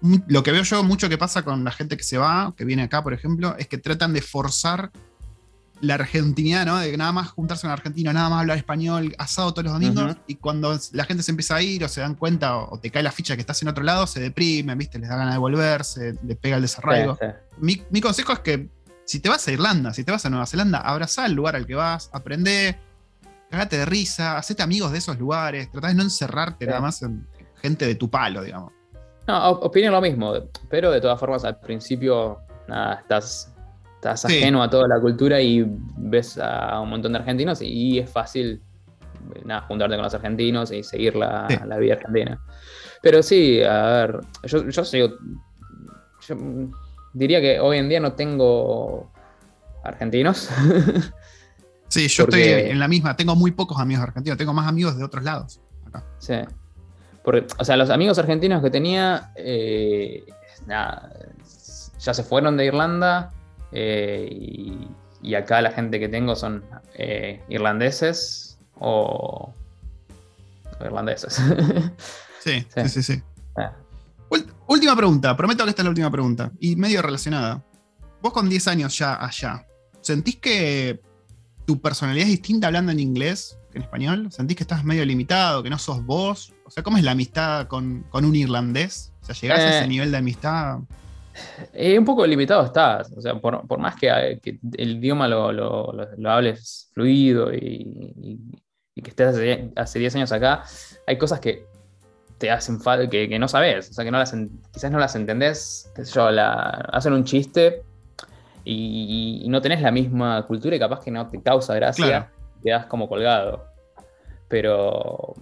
[0.00, 2.82] lo que veo yo mucho que pasa con la gente que se va, que viene
[2.82, 4.90] acá, por ejemplo, es que tratan de forzar
[5.80, 6.78] la argentinidad, ¿no?
[6.78, 10.36] De nada más juntarse con argentino, nada más hablar español, asado todos los domingos, y
[10.36, 13.12] cuando la gente se empieza a ir o se dan cuenta o, te cae la
[13.12, 14.98] ficha que estás en otro lado, se deprimen, ¿viste?
[14.98, 17.18] Les da ganas de volverse, les pega el desarraigo.
[17.58, 18.68] Mi, consejo es que
[19.04, 21.66] si te vas a Irlanda, si te vas a Nueva Zelanda, abraza el lugar al
[21.66, 22.78] que vas, aprende,
[23.50, 27.26] cagate de risa, hacete amigos de esos lugares, trata de no encerrarte nada más en
[27.60, 28.72] gente de tu palo, digamos.
[29.26, 30.34] No, opino lo mismo,
[30.68, 33.52] pero de todas formas al principio, nada, estás
[33.96, 35.64] estás ajeno a toda la cultura y
[35.96, 38.62] ves a un montón de argentinos y es fácil
[39.44, 41.46] nada, juntarte con los argentinos y seguir la,
[41.80, 42.40] vida argentina.
[43.02, 45.08] Pero sí, a ver, yo, yo, sigo,
[46.26, 46.36] yo
[47.12, 49.10] diría que hoy en día no tengo
[49.82, 50.48] argentinos.
[51.88, 55.04] Sí, yo estoy en la misma, tengo muy pocos amigos argentinos, tengo más amigos de
[55.04, 55.60] otros lados.
[56.18, 56.34] Sí.
[57.26, 60.24] Porque, o sea, los amigos argentinos que tenía, eh,
[60.64, 61.10] nada,
[61.98, 63.32] ya se fueron de Irlanda
[63.72, 64.28] eh,
[65.20, 66.64] y, acá la gente que tengo son
[66.94, 69.52] eh, irlandeses o,
[70.80, 71.42] irlandeses.
[72.38, 73.20] Sí, sí, sí.
[73.56, 73.72] Ah.
[74.68, 77.60] Última pregunta, prometo que esta es la última pregunta y medio relacionada.
[78.22, 79.66] Vos con 10 años ya allá,
[80.00, 81.02] ¿sentís que
[81.66, 84.30] tu personalidad es distinta hablando en inglés que en español?
[84.30, 86.52] ¿Sentís que estás medio limitado, que no sos vos?
[86.66, 89.12] O sea, ¿cómo es la amistad con, un irlandés?
[89.22, 89.88] O sea, ¿llegás a ese eh.
[89.88, 90.80] nivel de amistad?
[91.72, 94.40] Eh, un poco limitado estás, o sea, por, más que,
[94.76, 95.92] el idioma lo,
[96.28, 98.40] hables fluido y,
[98.94, 100.64] que estés hace, 10 años acá,
[101.06, 101.66] hay cosas que
[102.38, 104.34] te hacen falta, que, no sabes, o sea, que no las
[104.72, 107.84] quizás no las entendés, qué sé yo, hacen un chiste
[108.64, 112.86] y, no tenés la misma cultura y capaz que no te causa gracia, te das
[112.86, 113.64] como colgado.
[114.48, 115.34] Pero.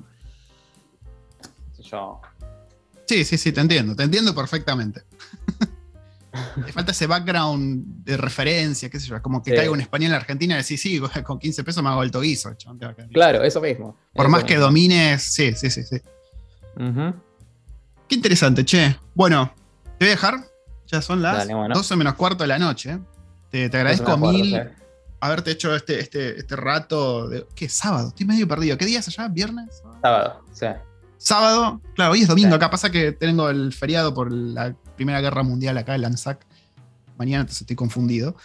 [1.85, 2.21] Yo.
[3.07, 5.03] Sí, sí, sí, te entiendo, te entiendo perfectamente.
[6.67, 10.17] Le falta ese background de referencia, qué sé yo, como que caiga un español en
[10.17, 12.55] Argentina y decís, sí, con 15 pesos me hago el toguizo.
[13.13, 13.97] Claro, eso mismo.
[14.13, 16.01] Por más que domines, sí, sí, sí, sí.
[18.09, 18.99] Qué interesante, che.
[19.15, 19.53] Bueno,
[19.99, 20.41] te voy a dejar.
[20.87, 22.99] Ya son las 12 menos cuarto de la noche.
[23.51, 24.61] Te, agradezco mil
[25.21, 27.29] haberte hecho este, este, este rato.
[27.29, 27.69] De, ¿Qué?
[27.69, 28.09] Sábado.
[28.09, 28.77] Estoy medio perdido.
[28.77, 29.29] ¿Qué día es allá?
[29.29, 29.83] ¿Viernes?
[30.03, 30.67] Sábado, sí.
[31.25, 31.81] Sábado.
[31.95, 32.55] Claro, hoy es domingo.
[32.55, 36.45] Acá pasa que tengo el feriado por la Primera Guerra Mundial acá, el ANZAC.
[37.17, 38.37] Mañana entonces estoy confundido.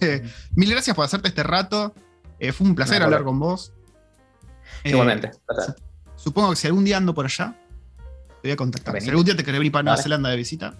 [0.56, 1.94] mil gracias por hacerte este rato.
[2.40, 3.72] Eh, fue un placer hablar con vos.
[4.82, 5.28] Igualmente.
[5.28, 5.72] Eh,
[6.16, 7.54] supongo que si algún día ando por allá,
[8.42, 9.00] te voy a contactar.
[9.00, 10.74] Si algún día te querés venir para Nueva Zelanda de visita,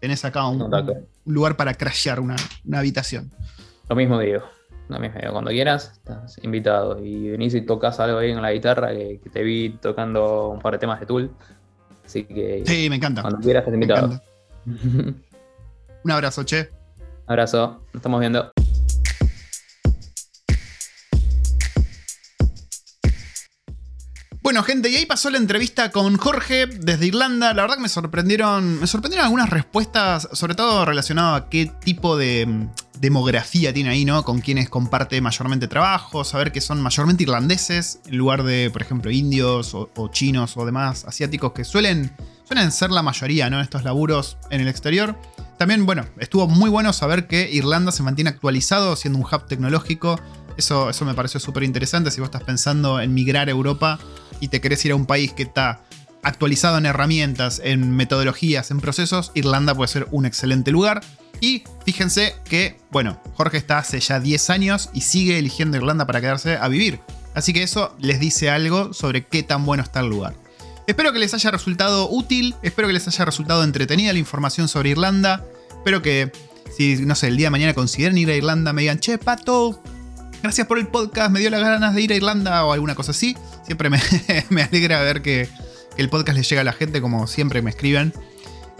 [0.00, 0.68] tenés acá un,
[1.26, 2.34] lugar para crashear una,
[2.74, 3.30] habitación.
[3.88, 4.42] Lo mismo digo.
[4.88, 5.32] Mismo digo.
[5.32, 7.02] Cuando quieras, estás invitado.
[7.04, 10.74] Y venís y tocas algo ahí en la guitarra, que, te vi tocando un par
[10.74, 11.30] de temas de Tool.
[12.04, 12.62] Así que.
[12.66, 13.22] Sí, me encanta.
[13.22, 14.20] Cuando quieras, estás invitado.
[14.66, 16.68] un abrazo, che.
[17.26, 17.82] Abrazo.
[17.92, 18.52] Nos estamos viendo.
[24.42, 27.54] Bueno, gente, y ahí pasó la entrevista con Jorge desde Irlanda.
[27.54, 28.78] La verdad que me sorprendieron.
[28.78, 32.68] Me sorprendieron algunas respuestas, sobre todo relacionado a qué tipo de
[33.00, 34.24] demografía tiene ahí, ¿no?
[34.24, 39.10] Con quienes comparte mayormente trabajo, saber que son mayormente irlandeses, en lugar de, por ejemplo,
[39.10, 42.14] indios o, chinos o demás asiáticos que suelen,
[42.44, 43.56] suelen ser la mayoría, ¿no?
[43.56, 45.18] En estos laburos en el exterior.
[45.58, 50.20] También, bueno, estuvo muy bueno saber que Irlanda se mantiene actualizado, siendo un hub tecnológico.
[50.56, 53.98] Eso, eso me pareció súper interesante si vos estás pensando en migrar a Europa
[54.40, 55.82] y te querés ir a un país que está
[56.22, 61.02] actualizado en herramientas, en metodologías, en procesos, Irlanda puede ser un excelente lugar.
[61.40, 66.20] Y fíjense que, bueno, Jorge está hace ya 10 años y sigue eligiendo Irlanda para
[66.20, 67.00] quedarse a vivir.
[67.34, 70.34] Así que eso les dice algo sobre qué tan bueno está el lugar.
[70.86, 74.90] Espero que les haya resultado útil, espero que les haya resultado entretenida la información sobre
[74.90, 75.44] Irlanda.
[75.70, 76.30] Espero que,
[76.76, 79.82] si no sé, el día de mañana consideren ir a Irlanda, me digan, che, pato,
[80.42, 83.12] gracias por el podcast, me dio las ganas de ir a Irlanda o alguna cosa
[83.12, 83.36] así.
[83.64, 83.98] Siempre me,
[84.62, 85.48] alegra ver que,
[85.96, 88.12] el podcast les llega a la gente como siempre me escriben.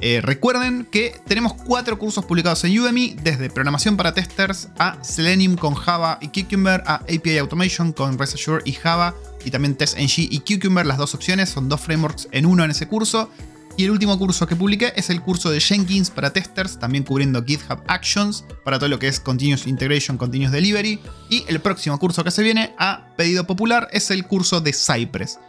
[0.01, 5.57] Eh, recuerden que tenemos cuatro cursos publicados en Udemy, desde programación para testers a Selenium
[5.57, 9.15] con Java y Cucumber, a API Automation con REST y Java,
[9.45, 12.89] y también TestNG y Cucumber, las dos opciones, son dos frameworks en uno en ese
[12.89, 13.31] curso.
[13.77, 17.43] Y el último curso que publiqué es el curso de Jenkins para testers, también cubriendo
[17.43, 21.01] GitHub Actions para todo lo que es Continuous Integration, Continuous Delivery.
[21.29, 25.41] Y el próximo curso que se viene a pedido popular es el curso de Cypress.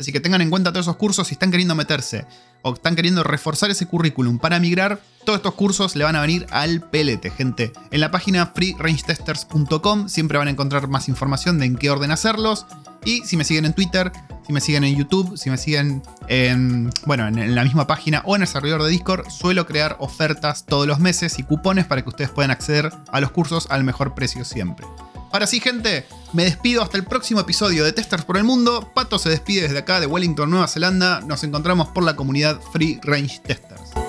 [0.00, 2.24] Así que tengan en cuenta todos esos cursos si están queriendo meterse
[2.64, 6.46] o están queriendo reforzar ese currículum para migrar, todos estos cursos le van a venir
[6.50, 7.72] al pelete, gente.
[7.90, 12.66] En la página freerangetesters.com siempre van a encontrar más información de en qué orden hacerlos.
[13.04, 14.10] Y si me siguen en Twitter,
[14.46, 18.34] si me siguen en YouTube, si me siguen en, bueno, en, la misma página o
[18.34, 22.08] en el servidor de Discord, suelo crear ofertas todos los meses y cupones para que
[22.08, 24.86] ustedes puedan acceder a los cursos al mejor precio siempre.
[25.34, 28.92] Ahora sí, gente, me despido hasta el próximo episodio de Testers por el Mundo.
[28.94, 31.22] Pato se despide desde acá de Wellington, Nueva Zelanda.
[31.22, 34.03] Nos encontramos por la comunidad Free Range Testers.